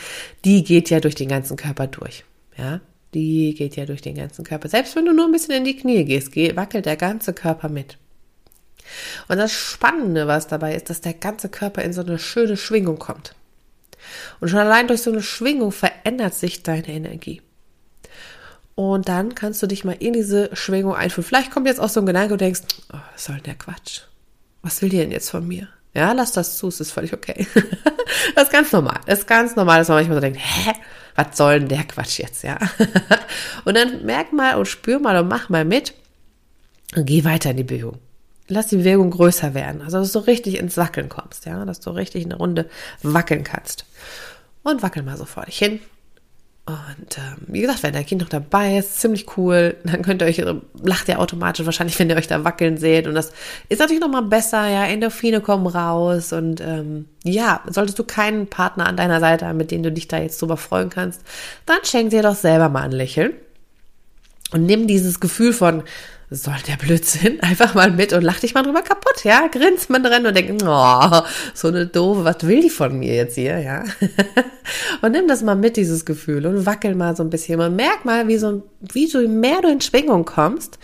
die 0.44 0.64
geht 0.64 0.90
ja 0.90 1.00
durch 1.00 1.14
den 1.14 1.28
ganzen 1.28 1.56
Körper 1.56 1.86
durch. 1.86 2.24
Ja, 2.56 2.80
die 3.14 3.54
geht 3.54 3.76
ja 3.76 3.86
durch 3.86 4.02
den 4.02 4.16
ganzen 4.16 4.44
Körper. 4.44 4.68
Selbst 4.68 4.96
wenn 4.96 5.06
du 5.06 5.12
nur 5.12 5.26
ein 5.26 5.32
bisschen 5.32 5.54
in 5.54 5.64
die 5.64 5.76
Knie 5.76 6.04
gehst, 6.04 6.34
wackelt 6.56 6.86
der 6.86 6.96
ganze 6.96 7.32
Körper 7.32 7.68
mit. 7.68 7.98
Und 9.28 9.38
das 9.38 9.52
Spannende, 9.52 10.26
was 10.26 10.48
dabei 10.48 10.74
ist, 10.74 10.90
dass 10.90 11.00
der 11.00 11.14
ganze 11.14 11.48
Körper 11.48 11.82
in 11.82 11.92
so 11.92 12.02
eine 12.02 12.18
schöne 12.18 12.56
Schwingung 12.56 12.98
kommt. 12.98 13.34
Und 14.40 14.48
schon 14.48 14.58
allein 14.58 14.88
durch 14.88 15.02
so 15.02 15.10
eine 15.10 15.22
Schwingung 15.22 15.72
verändert 15.72 16.34
sich 16.34 16.62
deine 16.62 16.88
Energie. 16.88 17.40
Und 18.74 19.08
dann 19.08 19.34
kannst 19.34 19.62
du 19.62 19.66
dich 19.66 19.84
mal 19.84 19.96
in 19.98 20.12
diese 20.12 20.54
Schwingung 20.54 20.94
einführen. 20.94 21.26
Vielleicht 21.26 21.50
kommt 21.50 21.66
jetzt 21.66 21.80
auch 21.80 21.88
so 21.88 22.00
ein 22.00 22.06
Gedanke 22.06 22.34
und 22.34 22.40
denkst, 22.40 22.62
oh, 22.92 22.98
was 23.12 23.24
soll 23.24 23.36
denn 23.36 23.44
der 23.44 23.54
Quatsch? 23.54 24.02
Was 24.62 24.80
will 24.80 24.88
die 24.88 24.98
denn 24.98 25.10
jetzt 25.10 25.30
von 25.30 25.46
mir? 25.46 25.68
Ja, 25.94 26.12
lass 26.12 26.32
das 26.32 26.56
zu, 26.56 26.68
es 26.68 26.80
ist 26.80 26.90
völlig 26.90 27.12
okay. 27.12 27.46
das 28.34 28.44
ist 28.44 28.52
ganz 28.52 28.72
normal. 28.72 29.00
Das 29.06 29.20
ist 29.20 29.26
ganz 29.26 29.56
normal, 29.56 29.78
dass 29.78 29.88
man 29.88 29.98
manchmal 29.98 30.16
so 30.16 30.20
denkt, 30.22 30.40
hä, 30.40 30.72
was 31.16 31.36
soll 31.36 31.58
denn 31.58 31.68
der 31.68 31.84
Quatsch 31.84 32.18
jetzt, 32.18 32.44
ja? 32.44 32.58
und 33.66 33.76
dann 33.76 34.06
merk 34.06 34.32
mal 34.32 34.56
und 34.56 34.66
spür 34.66 34.98
mal 35.00 35.18
und 35.18 35.28
mach 35.28 35.50
mal 35.50 35.66
mit 35.66 35.92
und 36.96 37.04
geh 37.04 37.24
weiter 37.24 37.50
in 37.50 37.58
die 37.58 37.64
Bewegung 37.64 37.98
lass 38.52 38.68
die 38.68 38.76
Bewegung 38.76 39.10
größer 39.10 39.54
werden. 39.54 39.82
Also, 39.82 39.98
dass 39.98 40.12
du 40.12 40.20
richtig 40.20 40.58
ins 40.58 40.76
Wackeln 40.76 41.08
kommst, 41.08 41.46
ja, 41.46 41.64
dass 41.64 41.80
du 41.80 41.90
richtig 41.90 42.24
eine 42.24 42.36
Runde 42.36 42.68
wackeln 43.02 43.44
kannst. 43.44 43.86
Und 44.62 44.82
wackel 44.82 45.02
mal 45.02 45.16
so 45.16 45.24
vor 45.24 45.44
dich 45.44 45.58
hin. 45.58 45.80
Und 46.64 47.18
ähm, 47.18 47.38
wie 47.48 47.60
gesagt, 47.60 47.82
wenn 47.82 47.92
dein 47.92 48.06
Kind 48.06 48.20
noch 48.20 48.28
dabei 48.28 48.78
ist, 48.78 49.00
ziemlich 49.00 49.36
cool, 49.36 49.76
dann 49.84 50.02
könnt 50.02 50.22
ihr 50.22 50.28
euch, 50.28 50.40
lacht 50.80 51.08
ihr 51.08 51.18
automatisch 51.18 51.66
wahrscheinlich, 51.66 51.98
wenn 51.98 52.08
ihr 52.08 52.16
euch 52.16 52.28
da 52.28 52.44
wackeln 52.44 52.76
seht. 52.76 53.08
Und 53.08 53.14
das 53.14 53.32
ist 53.68 53.80
natürlich 53.80 54.00
nochmal 54.00 54.22
besser, 54.22 54.68
ja, 54.68 54.84
Endorphine 54.84 55.40
kommen 55.40 55.66
raus. 55.66 56.32
Und 56.32 56.60
ähm, 56.60 57.06
ja, 57.24 57.62
solltest 57.68 57.98
du 57.98 58.04
keinen 58.04 58.46
Partner 58.46 58.86
an 58.86 58.96
deiner 58.96 59.18
Seite 59.18 59.46
haben, 59.46 59.56
mit 59.56 59.72
dem 59.72 59.82
du 59.82 59.90
dich 59.90 60.06
da 60.06 60.18
jetzt 60.18 60.40
drüber 60.40 60.56
freuen 60.56 60.88
kannst, 60.88 61.22
dann 61.66 61.78
schenk 61.82 62.10
dir 62.10 62.22
doch 62.22 62.36
selber 62.36 62.68
mal 62.68 62.82
ein 62.82 62.92
Lächeln. 62.92 63.32
Und 64.52 64.66
nimm 64.66 64.86
dieses 64.86 65.18
Gefühl 65.18 65.52
von, 65.52 65.82
soll 66.34 66.56
der 66.66 66.76
Blödsinn 66.76 67.40
einfach 67.42 67.74
mal 67.74 67.90
mit 67.90 68.12
und 68.12 68.22
lach 68.22 68.40
dich 68.40 68.54
mal 68.54 68.62
drüber 68.62 68.82
kaputt, 68.82 69.24
ja, 69.24 69.46
grinst 69.48 69.90
man 69.90 70.02
drin 70.02 70.26
und 70.26 70.36
denkt, 70.36 70.62
oh, 70.64 71.22
so 71.54 71.68
eine 71.68 71.86
doofe, 71.86 72.24
was 72.24 72.46
will 72.46 72.62
die 72.62 72.70
von 72.70 72.98
mir 72.98 73.14
jetzt 73.14 73.34
hier, 73.34 73.58
ja? 73.58 73.84
und 75.02 75.12
nimm 75.12 75.28
das 75.28 75.42
mal 75.42 75.54
mit, 75.54 75.76
dieses 75.76 76.04
Gefühl 76.04 76.46
und 76.46 76.66
wackel 76.66 76.94
mal 76.94 77.16
so 77.16 77.22
ein 77.22 77.30
bisschen 77.30 77.60
und 77.60 77.76
merk 77.76 78.04
mal, 78.04 78.28
wie 78.28 78.38
so, 78.38 78.62
wie 78.80 79.08
du 79.08 79.26
mehr 79.28 79.60
du 79.62 79.68
in 79.68 79.80
Schwingung 79.80 80.24
kommst, 80.24 80.78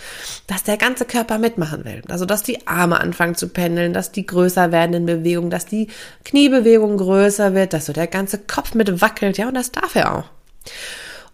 dass 0.46 0.62
der 0.62 0.76
ganze 0.76 1.04
Körper 1.04 1.38
mitmachen 1.38 1.84
will. 1.84 2.02
Also, 2.08 2.24
dass 2.24 2.42
die 2.42 2.66
Arme 2.66 3.00
anfangen 3.00 3.34
zu 3.34 3.48
pendeln, 3.48 3.92
dass 3.92 4.12
die 4.12 4.26
größer 4.26 4.72
werden 4.72 4.94
in 4.94 5.06
Bewegung, 5.06 5.50
dass 5.50 5.66
die 5.66 5.88
Kniebewegung 6.24 6.96
größer 6.96 7.54
wird, 7.54 7.72
dass 7.72 7.86
so 7.86 7.92
der 7.92 8.06
ganze 8.06 8.38
Kopf 8.38 8.74
mit 8.74 9.00
wackelt, 9.00 9.38
ja, 9.38 9.48
und 9.48 9.54
das 9.54 9.72
darf 9.72 9.94
er 9.94 10.14
auch. 10.16 10.24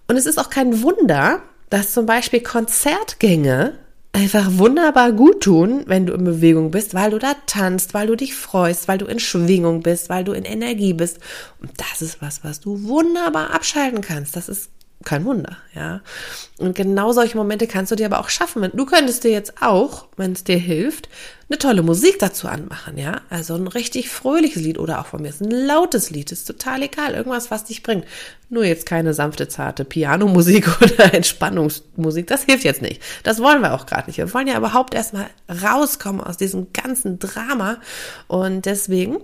Und 0.07 0.16
es 0.16 0.27
ist 0.27 0.38
auch 0.38 0.50
kein 0.50 0.83
Wunder, 0.83 1.42
dass 1.70 1.92
zum 1.92 2.07
Beispiel 2.07 2.40
Konzertgänge 2.40 3.79
einfach 4.14 4.46
wunderbar 4.59 5.12
gut 5.12 5.42
tun, 5.42 5.83
wenn 5.87 6.07
du 6.07 6.14
in 6.14 6.24
Bewegung 6.24 6.70
bist, 6.70 6.94
weil 6.94 7.11
du 7.11 7.18
da 7.18 7.35
tanzt, 7.46 7.94
weil 7.94 8.07
du 8.07 8.14
dich 8.14 8.35
freust, 8.35 8.87
weil 8.88 8.98
du 8.98 9.07
in 9.07 9.18
Schwingung 9.18 9.83
bist, 9.83 10.09
weil 10.09 10.24
du 10.24 10.33
in 10.33 10.44
Energie 10.44 10.92
bist. 10.92 11.18
Und 11.61 11.72
das 11.77 12.00
ist 12.00 12.22
was, 12.22 12.44
was 12.44 12.61
du 12.61 12.85
wunderbar 12.85 13.53
abschalten 13.53 14.00
kannst. 14.00 14.37
Das 14.37 14.48
ist 14.48 14.70
kein 15.04 15.24
Wunder, 15.24 15.59
ja. 15.74 16.00
Und 16.59 16.74
genau 16.74 17.12
solche 17.12 17.37
Momente 17.37 17.66
kannst 17.66 17.92
du 17.92 17.96
dir 17.96 18.07
aber 18.07 18.20
auch 18.20 18.28
schaffen. 18.28 18.70
Du 18.72 18.87
könntest 18.87 19.24
dir 19.24 19.30
jetzt 19.30 19.54
auch, 19.61 20.07
wenn 20.16 20.33
es 20.33 20.44
dir 20.44 20.57
hilft, 20.57 21.09
eine 21.48 21.59
tolle 21.59 21.83
Musik 21.83 22.18
dazu 22.18 22.48
anmachen, 22.48 22.96
ja. 22.96 23.20
Also 23.28 23.54
ein 23.54 23.66
richtig 23.68 24.09
fröhliches 24.09 24.62
Lied 24.62 24.78
oder 24.78 25.00
auch 25.00 25.07
von 25.07 25.20
mir 25.22 25.28
ist 25.28 25.42
ein 25.42 25.50
lautes 25.50 26.11
Lied, 26.11 26.33
ist 26.33 26.46
total 26.46 26.83
egal. 26.83 27.14
Irgendwas, 27.14 27.50
was 27.50 27.64
dich 27.64 27.83
bringt. 27.83 28.07
Nur 28.48 28.64
jetzt 28.64 28.87
keine 28.87 29.12
sanfte, 29.12 29.48
zarte 29.48 29.85
Pianomusik 29.85 30.68
oder 30.80 31.12
Entspannungsmusik. 31.12 32.26
Das 32.26 32.44
hilft 32.44 32.64
jetzt 32.64 32.83
nicht. 32.83 33.02
Das 33.24 33.40
wollen 33.40 33.61
wir 33.61 33.74
auch 33.74 33.87
gerade 33.87 34.07
nicht. 34.07 34.16
Wir 34.16 34.33
wollen 34.33 34.48
ja 34.48 34.57
überhaupt 34.57 34.94
erstmal 34.94 35.26
rauskommen 35.62 36.22
aus 36.22 36.38
diesem 36.38 36.72
ganzen 36.72 37.18
Drama. 37.18 37.76
Und 38.26 38.64
deswegen 38.64 39.18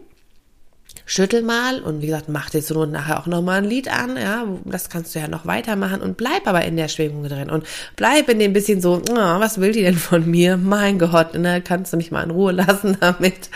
schüttel 1.07 1.43
mal 1.43 1.81
und 1.81 2.03
wie 2.03 2.07
gesagt, 2.07 2.29
mach 2.29 2.51
dir 2.51 2.63
so 2.63 2.85
nachher 2.85 3.19
auch 3.19 3.27
nochmal 3.27 3.59
ein 3.59 3.65
Lied 3.65 3.89
an, 3.89 4.17
ja, 4.17 4.45
das 4.65 4.91
kannst 4.91 5.15
du 5.15 5.19
ja 5.19 5.29
noch 5.29 5.47
weitermachen 5.47 6.01
und 6.01 6.17
bleib 6.17 6.47
aber 6.47 6.65
in 6.65 6.77
der 6.77 6.89
Schwingung 6.89 7.25
drin 7.25 7.51
und 7.51 7.67
bleib 7.97 8.29
in 8.29 8.39
dem 8.39 8.53
bisschen 8.53 8.81
so, 8.81 9.03
oh, 9.11 9.15
was 9.15 9.61
will 9.61 9.73
die 9.73 9.83
denn 9.83 9.99
von 9.99 10.29
mir? 10.29 10.57
Mein 10.57 10.99
Gott, 10.99 11.35
ne, 11.35 11.61
kannst 11.63 11.93
du 11.93 11.97
mich 11.97 12.11
mal 12.11 12.23
in 12.23 12.31
Ruhe 12.31 12.53
lassen 12.53 12.97
damit? 13.01 13.51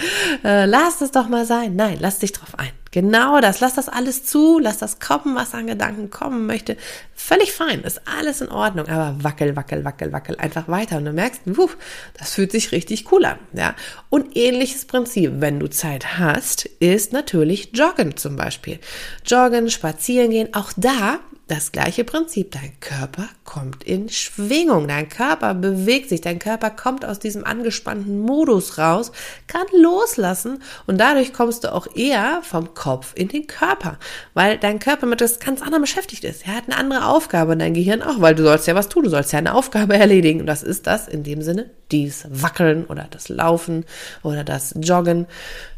Äh, 0.44 0.66
lass 0.66 1.00
es 1.00 1.10
doch 1.10 1.28
mal 1.28 1.46
sein. 1.46 1.76
Nein, 1.76 1.98
lass 2.00 2.18
dich 2.18 2.32
drauf 2.32 2.58
ein. 2.58 2.83
Genau 2.94 3.40
das. 3.40 3.58
Lass 3.58 3.74
das 3.74 3.88
alles 3.88 4.24
zu, 4.24 4.60
lass 4.60 4.78
das 4.78 5.00
kommen, 5.00 5.34
was 5.34 5.52
an 5.52 5.66
Gedanken 5.66 6.10
kommen 6.10 6.46
möchte. 6.46 6.76
Völlig 7.12 7.52
fein, 7.52 7.80
ist 7.80 8.02
alles 8.06 8.40
in 8.40 8.50
Ordnung. 8.50 8.86
Aber 8.86 9.16
wackel, 9.20 9.56
wackel, 9.56 9.84
wackel, 9.84 10.12
wackel 10.12 10.36
einfach 10.36 10.68
weiter. 10.68 10.98
Und 10.98 11.06
du 11.06 11.12
merkst, 11.12 11.40
wuh, 11.44 11.70
das 12.16 12.34
fühlt 12.34 12.52
sich 12.52 12.70
richtig 12.70 13.10
cool 13.10 13.24
an. 13.24 13.40
Ja. 13.52 13.74
Und 14.10 14.36
ähnliches 14.36 14.84
Prinzip, 14.84 15.32
wenn 15.40 15.58
du 15.58 15.68
Zeit 15.68 16.20
hast, 16.20 16.66
ist 16.78 17.12
natürlich 17.12 17.70
Joggen 17.74 18.16
zum 18.16 18.36
Beispiel. 18.36 18.78
Joggen, 19.26 19.70
spazieren 19.70 20.30
gehen. 20.30 20.54
Auch 20.54 20.72
da 20.76 21.18
das 21.46 21.72
gleiche 21.72 22.04
Prinzip. 22.04 22.52
Dein 22.52 22.72
Körper 22.80 23.28
kommt 23.44 23.84
in 23.84 24.08
Schwingung. 24.08 24.88
Dein 24.88 25.08
Körper 25.08 25.52
bewegt 25.54 26.08
sich. 26.08 26.22
Dein 26.22 26.38
Körper 26.38 26.70
kommt 26.70 27.04
aus 27.04 27.18
diesem 27.18 27.44
angespannten 27.44 28.20
Modus 28.20 28.78
raus, 28.78 29.12
kann 29.46 29.66
loslassen 29.76 30.62
und 30.86 30.98
dadurch 30.98 31.32
kommst 31.32 31.64
du 31.64 31.72
auch 31.72 31.86
eher 31.94 32.40
vom 32.42 32.74
Kopf 32.74 33.12
in 33.14 33.28
den 33.28 33.46
Körper, 33.46 33.98
weil 34.32 34.58
dein 34.58 34.78
Körper 34.78 35.06
mit 35.06 35.20
etwas 35.20 35.38
ganz 35.38 35.60
anderem 35.60 35.82
beschäftigt 35.82 36.24
ist. 36.24 36.46
Er 36.46 36.56
hat 36.56 36.64
eine 36.66 36.76
andere 36.76 37.06
Aufgabe 37.06 37.52
und 37.52 37.58
dein 37.58 37.74
Gehirn 37.74 38.02
auch, 38.02 38.20
weil 38.20 38.34
du 38.34 38.42
sollst 38.42 38.66
ja 38.66 38.74
was 38.74 38.88
tun. 38.88 39.04
Du 39.04 39.10
sollst 39.10 39.32
ja 39.32 39.38
eine 39.38 39.54
Aufgabe 39.54 39.94
erledigen. 39.98 40.40
Und 40.40 40.46
das 40.46 40.62
ist 40.62 40.86
das 40.86 41.08
in 41.08 41.22
dem 41.24 41.42
Sinne, 41.42 41.70
dies 41.90 42.26
Wackeln 42.30 42.86
oder 42.86 43.06
das 43.10 43.28
Laufen 43.28 43.84
oder 44.22 44.44
das 44.44 44.74
Joggen. 44.80 45.26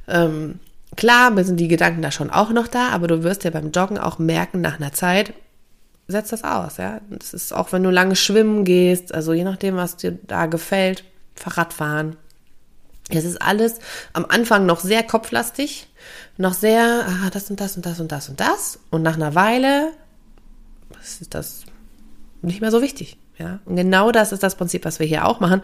Ähm, 0.06 0.60
Klar 0.96 1.44
sind 1.44 1.58
die 1.60 1.68
Gedanken 1.68 2.00
da 2.00 2.10
schon 2.10 2.30
auch 2.30 2.50
noch 2.50 2.68
da, 2.68 2.88
aber 2.88 3.06
du 3.06 3.22
wirst 3.22 3.44
ja 3.44 3.50
beim 3.50 3.70
Joggen 3.70 3.98
auch 3.98 4.18
merken 4.18 4.62
nach 4.62 4.78
einer 4.80 4.92
Zeit, 4.92 5.34
setz 6.08 6.30
das 6.30 6.44
aus, 6.44 6.76
ja. 6.76 7.00
Das 7.10 7.34
ist 7.34 7.52
auch, 7.52 7.72
wenn 7.72 7.82
du 7.82 7.90
lange 7.90 8.16
schwimmen 8.16 8.64
gehst, 8.64 9.14
also 9.14 9.32
je 9.32 9.44
nachdem, 9.44 9.76
was 9.76 9.96
dir 9.96 10.18
da 10.26 10.46
gefällt, 10.46 11.04
Fahrradfahren. 11.34 12.16
Es 13.08 13.24
ist 13.24 13.40
alles 13.40 13.76
am 14.12 14.26
Anfang 14.28 14.66
noch 14.66 14.80
sehr 14.80 15.02
kopflastig, 15.02 15.86
noch 16.38 16.54
sehr, 16.54 17.06
ah, 17.06 17.30
das 17.30 17.50
und 17.50 17.60
das 17.60 17.76
und 17.76 17.86
das 17.86 18.00
und 18.00 18.10
das 18.10 18.28
und 18.28 18.40
das. 18.40 18.80
Und 18.90 19.02
nach 19.02 19.14
einer 19.14 19.34
Weile 19.34 19.92
ist 21.00 21.34
das 21.34 21.62
nicht 22.42 22.60
mehr 22.60 22.70
so 22.70 22.82
wichtig. 22.82 23.16
Ja, 23.38 23.60
und 23.66 23.76
genau 23.76 24.12
das 24.12 24.32
ist 24.32 24.42
das 24.42 24.56
Prinzip, 24.56 24.84
was 24.84 24.98
wir 24.98 25.06
hier 25.06 25.26
auch 25.26 25.40
machen, 25.40 25.60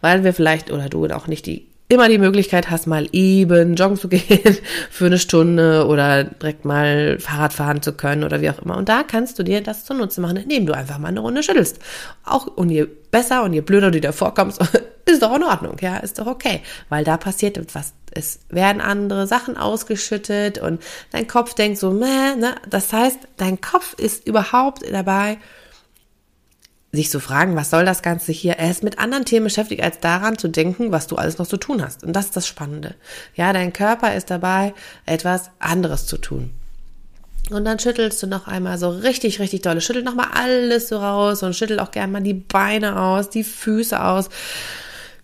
weil 0.00 0.22
wir 0.22 0.32
vielleicht 0.32 0.70
oder 0.70 0.88
du 0.88 1.06
auch 1.06 1.26
nicht 1.26 1.44
die 1.46 1.66
immer 1.88 2.08
die 2.08 2.18
Möglichkeit 2.18 2.70
hast, 2.70 2.86
mal 2.86 3.08
eben 3.12 3.74
joggen 3.74 3.96
zu 3.96 4.08
gehen 4.10 4.56
für 4.90 5.06
eine 5.06 5.18
Stunde 5.18 5.86
oder 5.86 6.24
direkt 6.24 6.64
mal 6.64 7.18
Fahrrad 7.20 7.52
fahren 7.52 7.82
zu 7.82 7.92
können 7.92 8.24
oder 8.24 8.40
wie 8.40 8.50
auch 8.50 8.58
immer. 8.60 8.76
Und 8.76 8.88
da 8.88 9.02
kannst 9.02 9.38
du 9.38 9.42
dir 9.42 9.60
das 9.60 9.84
zunutze 9.84 10.20
machen, 10.20 10.36
indem 10.36 10.66
du 10.66 10.72
einfach 10.72 10.98
mal 10.98 11.08
eine 11.08 11.20
Runde 11.20 11.42
schüttelst. 11.42 11.78
Auch 12.24 12.46
und 12.46 12.70
je 12.70 12.86
besser 13.10 13.44
und 13.44 13.52
je 13.52 13.60
blöder 13.60 13.90
du 13.90 14.00
dir 14.00 14.12
vorkommst, 14.12 14.60
ist 15.06 15.22
doch 15.22 15.34
in 15.36 15.44
Ordnung, 15.44 15.76
ja, 15.80 15.98
ist 15.98 16.18
doch 16.18 16.26
okay, 16.26 16.60
weil 16.88 17.04
da 17.04 17.16
passiert 17.16 17.56
etwas. 17.56 17.92
Es 18.10 18.40
werden 18.48 18.80
andere 18.80 19.26
Sachen 19.26 19.56
ausgeschüttet 19.56 20.58
und 20.58 20.82
dein 21.12 21.28
Kopf 21.28 21.54
denkt 21.54 21.78
so, 21.78 21.90
meh, 21.90 22.34
ne? 22.36 22.54
Das 22.68 22.92
heißt, 22.92 23.18
dein 23.36 23.60
Kopf 23.60 23.94
ist 23.98 24.26
überhaupt 24.26 24.82
dabei, 24.90 25.38
sich 26.96 27.10
zu 27.10 27.20
fragen, 27.20 27.54
was 27.54 27.70
soll 27.70 27.84
das 27.84 28.02
Ganze 28.02 28.32
hier? 28.32 28.54
Er 28.54 28.70
ist 28.70 28.82
mit 28.82 28.98
anderen 28.98 29.24
Themen 29.24 29.44
beschäftigt, 29.44 29.82
als 29.82 30.00
daran 30.00 30.38
zu 30.38 30.48
denken, 30.48 30.90
was 30.90 31.06
du 31.06 31.16
alles 31.16 31.38
noch 31.38 31.46
zu 31.46 31.56
tun 31.56 31.82
hast. 31.82 32.02
Und 32.02 32.14
das 32.14 32.26
ist 32.26 32.36
das 32.36 32.46
Spannende. 32.46 32.94
Ja, 33.34 33.52
dein 33.52 33.72
Körper 33.72 34.14
ist 34.14 34.30
dabei, 34.30 34.74
etwas 35.04 35.50
anderes 35.58 36.06
zu 36.06 36.18
tun. 36.18 36.50
Und 37.50 37.64
dann 37.64 37.78
schüttelst 37.78 38.22
du 38.22 38.26
noch 38.26 38.48
einmal 38.48 38.76
so 38.76 38.88
richtig, 38.88 39.38
richtig 39.38 39.62
dolle. 39.62 39.80
Schüttel 39.80 40.02
noch 40.02 40.16
mal 40.16 40.30
alles 40.32 40.88
so 40.88 40.98
raus 40.98 41.42
und 41.42 41.54
schüttel 41.54 41.78
auch 41.78 41.92
gerne 41.92 42.12
mal 42.12 42.22
die 42.22 42.34
Beine 42.34 43.00
aus, 43.00 43.30
die 43.30 43.44
Füße 43.44 44.02
aus. 44.02 44.28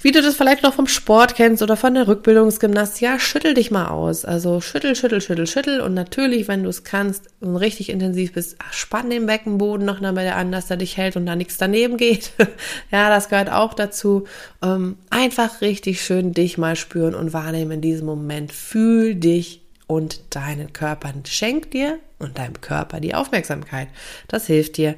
Wie 0.03 0.11
du 0.11 0.21
das 0.21 0.35
vielleicht 0.35 0.65
noch 0.65 0.75
vom 0.75 0.89
Sport 0.89 1.37
kennst 1.37 1.63
oder 1.63 1.77
von 1.77 1.95
der 1.95 2.09
Rückbildungsgymnastik, 2.09 3.03
ja, 3.03 3.21
schüttel 3.21 3.55
dich 3.55 3.71
mal 3.71 3.87
aus. 3.87 4.25
Also 4.25 4.61
schüttel, 4.61 4.97
schüttel, 4.97 5.21
schüttel, 5.21 5.47
schüttel. 5.47 5.81
Und 5.81 5.95
natürlich, 5.95 6.49
wenn 6.49 6.65
du 6.65 6.71
es 6.71 6.83
kannst 6.83 7.27
und 7.41 7.55
richtig 7.55 7.89
intensiv 7.89 8.33
bist, 8.33 8.57
spann 8.73 9.11
den 9.11 9.27
Beckenboden 9.27 9.87
noch 9.87 10.03
einmal 10.03 10.27
an, 10.29 10.51
dass 10.51 10.71
er 10.71 10.77
dich 10.77 10.97
hält 10.97 11.15
und 11.15 11.27
da 11.27 11.37
nichts 11.37 11.57
daneben 11.57 11.97
geht. 11.97 12.33
ja, 12.91 13.11
das 13.11 13.29
gehört 13.29 13.53
auch 13.53 13.75
dazu. 13.75 14.25
Ähm, 14.61 14.97
einfach 15.09 15.61
richtig 15.61 16.03
schön 16.03 16.33
dich 16.33 16.59
mal 16.59 16.75
spüren 16.75 17.15
und 17.15 17.33
wahrnehmen 17.33 17.71
in 17.71 17.81
diesem 17.81 18.07
Moment. 18.07 18.53
Fühl 18.53 19.15
dich 19.15 19.61
und 19.87 20.35
deinen 20.35 20.73
Körper. 20.73 21.13
Schenk 21.29 21.71
dir 21.71 22.01
und 22.19 22.39
deinem 22.39 22.61
Körper 22.61 22.99
die 22.99 23.15
Aufmerksamkeit. 23.15 23.87
Das 24.27 24.49
hilft 24.49 24.79
dir, 24.79 24.97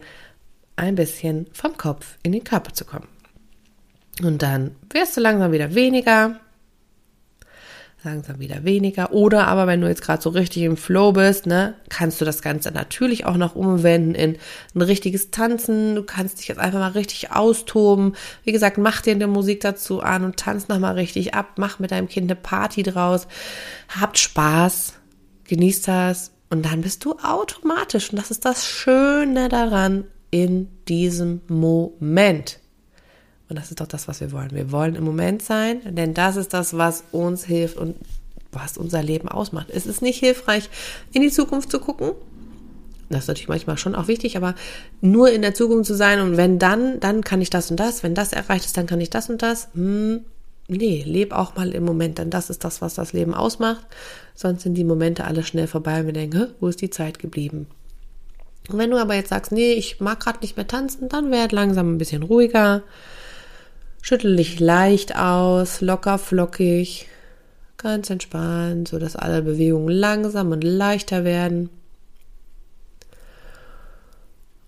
ein 0.76 0.94
bisschen 0.94 1.46
vom 1.52 1.76
Kopf 1.76 2.16
in 2.22 2.32
den 2.32 2.42
Körper 2.42 2.72
zu 2.72 2.84
kommen. 2.84 3.13
Und 4.22 4.42
dann 4.42 4.76
wirst 4.92 5.16
du 5.16 5.20
langsam 5.20 5.52
wieder 5.52 5.74
weniger, 5.74 6.40
langsam 8.04 8.38
wieder 8.38 8.64
weniger. 8.64 9.12
Oder 9.12 9.48
aber 9.48 9.66
wenn 9.66 9.80
du 9.80 9.88
jetzt 9.88 10.02
gerade 10.02 10.22
so 10.22 10.30
richtig 10.30 10.62
im 10.62 10.76
Flow 10.76 11.12
bist, 11.12 11.46
ne, 11.46 11.74
kannst 11.88 12.20
du 12.20 12.24
das 12.24 12.42
Ganze 12.42 12.70
natürlich 12.70 13.24
auch 13.24 13.36
noch 13.36 13.56
umwenden 13.56 14.14
in 14.14 14.36
ein 14.74 14.82
richtiges 14.82 15.30
Tanzen. 15.30 15.94
Du 15.96 16.02
kannst 16.04 16.38
dich 16.38 16.48
jetzt 16.48 16.58
einfach 16.58 16.78
mal 16.78 16.92
richtig 16.92 17.32
austoben. 17.32 18.14
Wie 18.44 18.52
gesagt, 18.52 18.78
mach 18.78 19.00
dir 19.00 19.14
eine 19.14 19.26
Musik 19.26 19.60
dazu 19.60 20.00
an 20.00 20.24
und 20.24 20.36
tanz 20.36 20.68
nochmal 20.68 20.94
richtig 20.94 21.34
ab. 21.34 21.54
Mach 21.56 21.78
mit 21.78 21.90
deinem 21.90 22.08
Kind 22.08 22.30
eine 22.30 22.40
Party 22.40 22.82
draus. 22.82 23.26
Habt 23.88 24.18
Spaß. 24.18 24.94
Genießt 25.44 25.88
das. 25.88 26.30
Und 26.50 26.64
dann 26.66 26.82
bist 26.82 27.04
du 27.04 27.16
automatisch. 27.22 28.10
Und 28.10 28.18
das 28.18 28.30
ist 28.30 28.44
das 28.44 28.68
Schöne 28.68 29.48
daran 29.48 30.04
in 30.30 30.68
diesem 30.86 31.40
Moment. 31.48 32.60
Und 33.54 33.60
das 33.60 33.70
ist 33.70 33.80
doch 33.80 33.86
das, 33.86 34.08
was 34.08 34.20
wir 34.20 34.32
wollen. 34.32 34.50
Wir 34.50 34.72
wollen 34.72 34.96
im 34.96 35.04
Moment 35.04 35.40
sein, 35.40 35.80
denn 35.94 36.12
das 36.12 36.34
ist 36.34 36.52
das, 36.52 36.76
was 36.76 37.04
uns 37.12 37.44
hilft 37.44 37.76
und 37.76 37.94
was 38.50 38.76
unser 38.76 39.00
Leben 39.00 39.28
ausmacht. 39.28 39.68
Es 39.70 39.86
ist 39.86 40.02
nicht 40.02 40.18
hilfreich, 40.18 40.68
in 41.12 41.22
die 41.22 41.30
Zukunft 41.30 41.70
zu 41.70 41.78
gucken. 41.78 42.10
Das 43.10 43.20
ist 43.20 43.28
natürlich 43.28 43.46
manchmal 43.46 43.78
schon 43.78 43.94
auch 43.94 44.08
wichtig, 44.08 44.36
aber 44.36 44.56
nur 45.00 45.30
in 45.30 45.40
der 45.40 45.54
Zukunft 45.54 45.86
zu 45.86 45.94
sein 45.94 46.18
und 46.18 46.36
wenn 46.36 46.58
dann, 46.58 46.98
dann 46.98 47.22
kann 47.22 47.40
ich 47.40 47.48
das 47.48 47.70
und 47.70 47.78
das, 47.78 48.02
wenn 48.02 48.16
das 48.16 48.32
erreicht 48.32 48.64
ist, 48.64 48.76
dann 48.76 48.88
kann 48.88 49.00
ich 49.00 49.10
das 49.10 49.30
und 49.30 49.40
das. 49.40 49.68
Hm, 49.74 50.24
nee, 50.66 51.04
leb 51.06 51.32
auch 51.32 51.54
mal 51.54 51.70
im 51.70 51.84
Moment, 51.84 52.18
denn 52.18 52.30
das 52.30 52.50
ist 52.50 52.64
das, 52.64 52.82
was 52.82 52.94
das 52.94 53.12
Leben 53.12 53.34
ausmacht. 53.34 53.86
Sonst 54.34 54.64
sind 54.64 54.74
die 54.74 54.82
Momente 54.82 55.26
alle 55.26 55.44
schnell 55.44 55.68
vorbei 55.68 56.00
und 56.00 56.06
wir 56.06 56.12
denken, 56.12 56.48
wo 56.58 56.66
ist 56.66 56.80
die 56.80 56.90
Zeit 56.90 57.20
geblieben? 57.20 57.68
Und 58.68 58.78
wenn 58.78 58.90
du 58.90 58.96
aber 58.96 59.14
jetzt 59.14 59.28
sagst, 59.28 59.52
nee, 59.52 59.74
ich 59.74 60.00
mag 60.00 60.18
gerade 60.18 60.40
nicht 60.40 60.56
mehr 60.56 60.66
tanzen, 60.66 61.08
dann 61.08 61.30
werd 61.30 61.52
langsam 61.52 61.94
ein 61.94 61.98
bisschen 61.98 62.24
ruhiger 62.24 62.82
Schüttel 64.04 64.36
dich 64.36 64.60
leicht 64.60 65.16
aus, 65.16 65.80
locker 65.80 66.18
flockig, 66.18 67.08
ganz 67.78 68.10
entspannt, 68.10 68.88
so 68.88 68.98
dass 68.98 69.16
alle 69.16 69.40
Bewegungen 69.40 69.88
langsam 69.88 70.50
und 70.50 70.62
leichter 70.62 71.24
werden. 71.24 71.70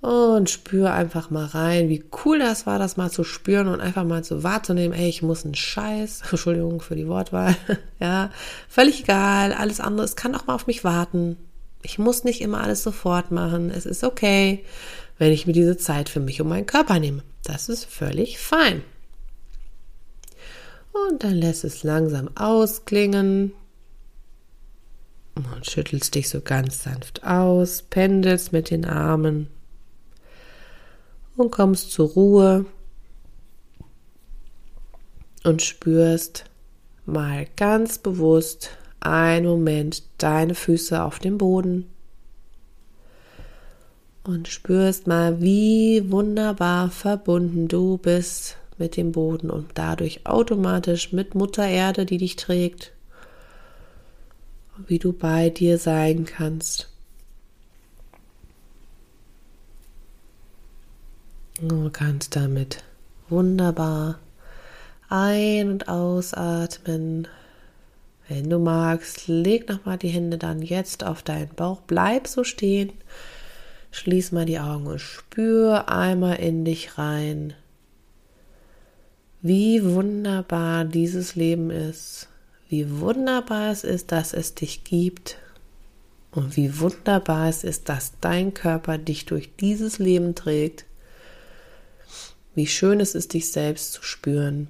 Und 0.00 0.48
spür 0.48 0.94
einfach 0.94 1.28
mal 1.28 1.44
rein, 1.44 1.90
wie 1.90 2.02
cool 2.24 2.38
das 2.38 2.64
war, 2.64 2.78
das 2.78 2.96
mal 2.96 3.10
zu 3.10 3.24
spüren 3.24 3.68
und 3.68 3.82
einfach 3.82 4.04
mal 4.04 4.24
zu 4.24 4.42
wahrzunehmen, 4.42 4.98
ey, 4.98 5.10
ich 5.10 5.20
muss 5.20 5.44
einen 5.44 5.54
Scheiß, 5.54 6.22
Entschuldigung 6.30 6.80
für 6.80 6.96
die 6.96 7.06
Wortwahl, 7.06 7.54
ja, 8.00 8.30
völlig 8.70 9.02
egal, 9.02 9.52
alles 9.52 9.80
andere, 9.80 10.06
es 10.06 10.16
kann 10.16 10.34
auch 10.34 10.46
mal 10.46 10.54
auf 10.54 10.66
mich 10.66 10.82
warten. 10.82 11.36
Ich 11.82 11.98
muss 11.98 12.24
nicht 12.24 12.40
immer 12.40 12.62
alles 12.62 12.82
sofort 12.82 13.30
machen. 13.32 13.68
Es 13.68 13.84
ist 13.84 14.02
okay, 14.02 14.64
wenn 15.18 15.30
ich 15.30 15.46
mir 15.46 15.52
diese 15.52 15.76
Zeit 15.76 16.08
für 16.08 16.20
mich 16.20 16.40
und 16.40 16.48
meinen 16.48 16.64
Körper 16.64 16.98
nehme. 16.98 17.22
Das 17.44 17.68
ist 17.68 17.84
völlig 17.84 18.38
fein. 18.38 18.82
Und 20.96 21.24
dann 21.24 21.34
lässt 21.34 21.64
es 21.64 21.82
langsam 21.82 22.30
ausklingen. 22.36 23.52
Und 25.34 25.66
schüttelst 25.66 26.14
dich 26.14 26.28
so 26.28 26.40
ganz 26.40 26.82
sanft 26.82 27.24
aus, 27.24 27.82
pendelst 27.82 28.52
mit 28.52 28.70
den 28.70 28.86
Armen. 28.86 29.48
Und 31.36 31.50
kommst 31.50 31.92
zur 31.92 32.08
Ruhe. 32.10 32.64
Und 35.44 35.62
spürst 35.62 36.44
mal 37.04 37.46
ganz 37.56 37.98
bewusst 37.98 38.70
einen 39.00 39.46
Moment 39.46 40.02
deine 40.18 40.54
Füße 40.54 41.02
auf 41.02 41.18
dem 41.18 41.38
Boden. 41.38 41.90
Und 44.24 44.48
spürst 44.48 45.06
mal, 45.06 45.40
wie 45.40 46.10
wunderbar 46.10 46.90
verbunden 46.90 47.68
du 47.68 47.98
bist 47.98 48.56
mit 48.78 48.96
dem 48.96 49.12
Boden 49.12 49.50
und 49.50 49.70
dadurch 49.74 50.26
automatisch 50.26 51.12
mit 51.12 51.34
Mutter 51.34 51.66
Erde, 51.66 52.06
die 52.06 52.18
dich 52.18 52.36
trägt, 52.36 52.92
wie 54.86 54.98
du 54.98 55.12
bei 55.12 55.50
dir 55.50 55.78
sein 55.78 56.24
kannst. 56.24 56.88
Du 61.60 61.88
kannst 61.90 62.36
damit 62.36 62.84
wunderbar 63.30 64.18
ein- 65.08 65.70
und 65.70 65.88
ausatmen. 65.88 67.28
Wenn 68.28 68.50
du 68.50 68.58
magst, 68.58 69.28
leg 69.28 69.68
nochmal 69.68 69.96
die 69.96 70.08
Hände 70.08 70.36
dann 70.36 70.60
jetzt 70.60 71.04
auf 71.04 71.22
deinen 71.22 71.54
Bauch. 71.54 71.80
Bleib 71.86 72.26
so 72.26 72.44
stehen. 72.44 72.92
Schließ 73.92 74.32
mal 74.32 74.44
die 74.44 74.58
Augen 74.58 74.86
und 74.86 74.98
spür 74.98 75.88
einmal 75.88 76.36
in 76.36 76.64
dich 76.66 76.98
rein 76.98 77.54
wie 79.46 79.84
wunderbar 79.84 80.84
dieses 80.84 81.36
Leben 81.36 81.70
ist, 81.70 82.28
wie 82.68 82.98
wunderbar 82.98 83.70
es 83.70 83.84
ist, 83.84 84.10
dass 84.10 84.32
es 84.32 84.56
dich 84.56 84.82
gibt 84.82 85.38
und 86.32 86.56
wie 86.56 86.80
wunderbar 86.80 87.48
es 87.48 87.62
ist, 87.62 87.88
dass 87.88 88.14
dein 88.20 88.54
Körper 88.54 88.98
dich 88.98 89.24
durch 89.24 89.54
dieses 89.54 90.00
Leben 90.00 90.34
trägt. 90.34 90.84
Wie 92.56 92.66
schön 92.66 92.98
es 92.98 93.14
ist, 93.14 93.34
dich 93.34 93.52
selbst 93.52 93.92
zu 93.92 94.02
spüren. 94.02 94.66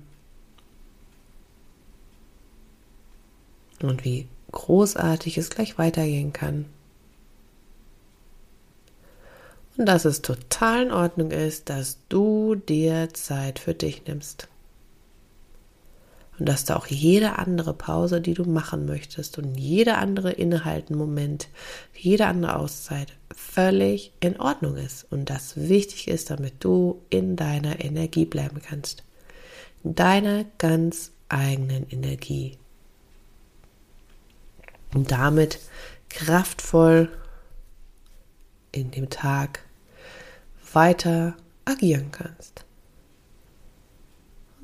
Und 3.80 4.04
wie 4.04 4.26
großartig 4.52 5.38
es 5.38 5.48
gleich 5.48 5.78
weitergehen 5.78 6.34
kann. 6.34 6.66
Und 9.78 9.86
dass 9.86 10.04
es 10.04 10.20
total 10.20 10.82
in 10.82 10.92
Ordnung 10.92 11.30
ist, 11.30 11.70
dass 11.70 11.98
du 12.10 12.56
dir 12.56 13.08
Zeit 13.14 13.58
für 13.58 13.74
dich 13.74 14.06
nimmst 14.06 14.48
und 16.38 16.46
dass 16.46 16.64
da 16.64 16.77
auch 16.77 16.87
jede 16.87 17.38
andere 17.38 17.72
Pause, 17.72 18.20
die 18.20 18.35
du 18.35 18.44
machen 18.44 18.87
möchtest 18.87 19.38
und 19.38 19.55
jeder 19.57 19.99
andere 19.99 20.33
innehalten 20.33 20.96
Moment, 20.96 21.49
jede 21.94 22.27
andere 22.27 22.57
Auszeit 22.57 23.12
völlig 23.35 24.12
in 24.20 24.38
Ordnung 24.38 24.77
ist 24.77 25.07
und 25.11 25.31
das 25.31 25.57
wichtig 25.57 26.09
ist, 26.09 26.31
damit 26.31 26.55
du 26.61 27.03
in 27.09 27.37
deiner 27.37 27.83
Energie 27.83 28.27
bleiben 28.27 28.61
kannst. 28.62 29.03
In 29.83 29.94
deiner 29.94 30.44
ganz 30.59 31.12
eigenen 31.29 31.88
Energie. 31.90 32.59
Und 34.94 35.11
damit 35.11 35.59
kraftvoll 36.09 37.11
in 38.72 38.90
dem 38.90 39.11
Tag 39.11 39.61
weiter 40.72 41.35
agieren 41.64 42.11
kannst. 42.12 42.65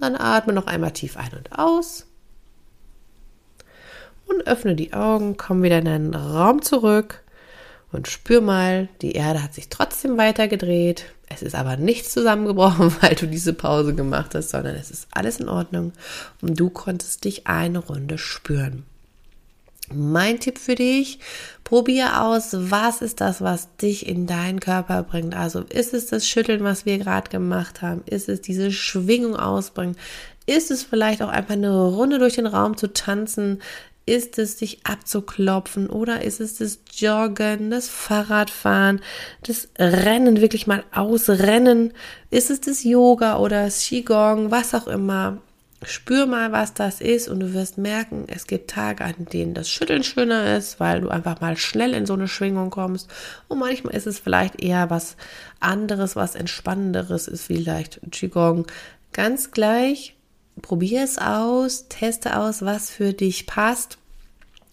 Dann 0.03 0.17
atme 0.17 0.53
noch 0.53 0.67
einmal 0.67 0.91
tief 0.91 1.17
ein 1.17 1.31
und 1.33 1.57
aus. 1.57 2.07
Und 4.27 4.49
öffne 4.49 4.75
die 4.75 4.95
Augen, 4.95 5.37
komm 5.37 5.63
wieder 5.63 5.79
in 5.79 5.85
deinen 5.85 6.13
Raum 6.13 6.61
zurück 6.61 7.23
und 7.93 8.09
spür 8.09 8.41
mal, 8.41 8.89
die 9.01 9.13
Erde 9.13 9.41
hat 9.41 9.55
sich 9.55 9.69
trotzdem 9.69 10.19
weiter 10.19 10.49
gedreht. 10.49 11.05
Es 11.29 11.41
ist 11.41 11.55
aber 11.55 11.77
nichts 11.77 12.13
zusammengebrochen, 12.13 12.93
weil 13.01 13.15
du 13.15 13.29
diese 13.29 13.53
Pause 13.53 13.95
gemacht 13.95 14.35
hast, 14.35 14.51
sondern 14.51 14.75
es 14.75 14.91
ist 14.91 15.07
alles 15.13 15.39
in 15.39 15.49
Ordnung 15.49 15.93
und 16.41 16.59
du 16.59 16.69
konntest 16.69 17.23
dich 17.23 17.47
eine 17.47 17.79
Runde 17.79 18.19
spüren. 18.19 18.83
Mein 19.95 20.41
Tipp 20.41 20.59
für 20.59 20.75
dich, 20.75 21.19
probier 21.65 22.23
aus, 22.23 22.51
was 22.53 23.03
ist 23.03 23.21
das, 23.21 23.41
was 23.41 23.77
dich 23.77 24.07
in 24.07 24.27
deinen 24.27 24.61
Körper 24.61 25.03
bringt. 25.03 25.35
Also 25.35 25.61
ist 25.61 25.95
es 25.95 26.07
das 26.07 26.27
Schütteln, 26.29 26.65
was 26.65 26.85
wir 26.87 26.99
gerade 26.99 27.31
gemacht 27.31 27.83
haben? 27.83 28.03
Ist 28.07 28.29
es 28.29 28.41
diese 28.41 28.73
Schwingung 28.73 29.37
ausbringen? 29.37 29.97
Ist 30.47 30.71
es 30.71 30.83
vielleicht 30.83 31.23
auch 31.23 31.29
einfach 31.29 31.55
eine 31.55 31.87
Runde 31.87 32.19
durch 32.19 32.35
den 32.35 32.47
Raum 32.47 32.77
zu 32.77 32.93
tanzen? 32.93 33.63
Ist 34.05 34.39
es 34.39 34.59
sich 34.59 34.81
abzuklopfen 34.85 35.89
oder 35.89 36.23
ist 36.23 36.41
es 36.41 36.57
das 36.57 36.81
Joggen, 36.93 37.71
das 37.71 37.89
Fahrradfahren, 37.89 39.01
das 39.47 39.69
Rennen, 39.79 40.41
wirklich 40.41 40.67
mal 40.67 40.83
ausrennen? 40.93 41.93
Ist 42.31 42.51
es 42.51 42.61
das 42.61 42.83
Yoga 42.83 43.39
oder 43.39 43.65
das 43.65 43.81
Qigong, 43.87 44.51
was 44.51 44.75
auch 44.75 44.89
immer? 44.89 45.41
Spür 45.85 46.27
mal, 46.27 46.53
was 46.53 46.75
das 46.75 47.01
ist 47.01 47.29
und 47.29 47.41
du 47.41 47.55
wirst 47.55 47.79
merken, 47.79 48.25
es 48.29 48.47
gibt 48.47 48.71
Tage, 48.71 49.05
an 49.05 49.15
denen 49.33 49.55
das 49.55 49.71
Schütteln 49.71 50.05
schöner 50.05 50.57
ist, 50.57 50.81
weil 50.81 51.01
du 51.01 51.09
einfach 51.09 51.41
mal 51.41 51.57
schnell 51.57 51.95
in 51.95 52.07
so 52.07 52.15
eine 52.15 52.29
Schwingung 52.29 52.71
kommst. 52.71 53.11
Und 53.49 53.59
manchmal 53.59 53.95
ist 53.95 54.07
es 54.07 54.19
vielleicht 54.19 54.63
eher 54.63 54.91
was 54.91 55.17
anderes, 55.61 56.17
was 56.17 56.35
entspannenderes 56.35 57.29
ist, 57.29 57.47
vielleicht 57.47 58.01
Qigong. 58.11 58.67
Ganz 59.13 59.51
gleich, 59.51 60.15
probier 60.61 61.03
es 61.05 61.19
aus, 61.19 61.89
teste 61.89 62.39
aus, 62.39 62.63
was 62.63 62.91
für 62.91 63.13
dich 63.13 63.47
passt. 63.47 63.99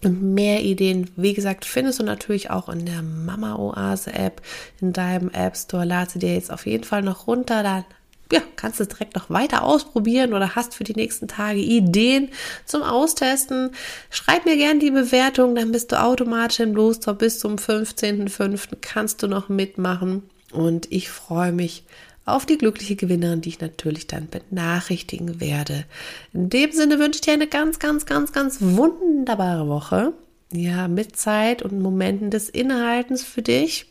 Und 0.04 0.34
mehr 0.34 0.62
Ideen, 0.62 1.10
wie 1.17 1.34
gesagt, 1.34 1.65
findest 1.65 2.00
du 2.00 2.04
natürlich 2.04 2.50
auch 2.50 2.69
in 2.69 2.86
der 2.86 3.02
Mama 3.02 3.56
Oase 3.58 4.13
App, 4.13 4.41
in 4.80 4.93
deinem 4.93 5.30
App 5.30 5.58
Store. 5.58 5.84
Lade 5.84 6.12
sie 6.12 6.19
dir 6.19 6.34
jetzt 6.34 6.52
auf 6.52 6.65
jeden 6.65 6.86
Fall 6.86 7.02
noch 7.02 7.28
runter. 7.28 7.63
Dann 7.63 7.84
ja, 8.32 8.42
kannst 8.56 8.80
du 8.80 8.84
es 8.84 8.89
direkt 8.89 9.15
noch 9.15 9.30
weiter 9.30 9.63
ausprobieren 9.63 10.34
oder 10.34 10.56
hast 10.56 10.76
für 10.76 10.84
die 10.84 10.94
nächsten 10.94 11.28
Tage 11.28 11.60
Ideen 11.60 12.30
zum 12.65 12.84
Austesten. 12.84 13.72
Schreib 14.10 14.46
mir 14.46 14.58
gerne 14.58 14.80
die 14.80 14.92
Bewertung, 14.92 15.56
dann 15.56 15.72
bist 15.72 15.92
du 15.92 16.02
automatisch 16.02 16.60
im 16.60 16.74
Bluestore 16.74 17.15
bis 17.15 17.39
zum 17.39 17.56
15.05. 17.56 18.78
kannst 18.82 19.24
du 19.24 19.28
noch 19.28 19.50
mitmachen. 19.50 20.24
Und 20.52 20.92
ich 20.92 21.10
freue 21.10 21.52
mich 21.52 21.84
auf 22.26 22.46
die 22.46 22.58
glückliche 22.58 22.96
Gewinnerin, 22.96 23.42
die 23.42 23.50
ich 23.50 23.62
natürlich 23.62 24.08
dann 24.08 24.28
benachrichtigen 24.30 25.39
werde. 25.39 25.86
In 26.34 26.50
dem 26.50 26.72
Sinne 26.72 27.00
wünsche 27.00 27.18
ich 27.18 27.22
dir 27.22 27.34
eine 27.34 27.48
ganz, 27.48 27.80
ganz, 27.80 28.06
ganz, 28.06 28.32
ganz 28.32 28.58
wunderbare 28.62 29.68
Woche. 29.68 30.13
Ja, 30.52 30.88
mit 30.88 31.15
Zeit 31.15 31.62
und 31.62 31.80
Momenten 31.80 32.32
des 32.32 32.50
Innehaltens 32.50 33.24
für 33.24 33.42
dich. 33.42 33.86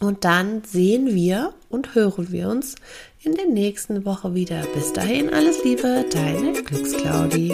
Und 0.00 0.24
dann 0.24 0.62
sehen 0.64 1.14
wir 1.14 1.52
und 1.68 1.94
hören 1.94 2.32
wir 2.32 2.48
uns 2.48 2.74
in 3.22 3.34
der 3.34 3.46
nächsten 3.46 4.04
Woche 4.04 4.34
wieder. 4.34 4.62
Bis 4.74 4.92
dahin 4.92 5.32
alles 5.32 5.62
Liebe, 5.62 6.04
deine 6.10 6.62
Glücksclaudi. 6.62 7.52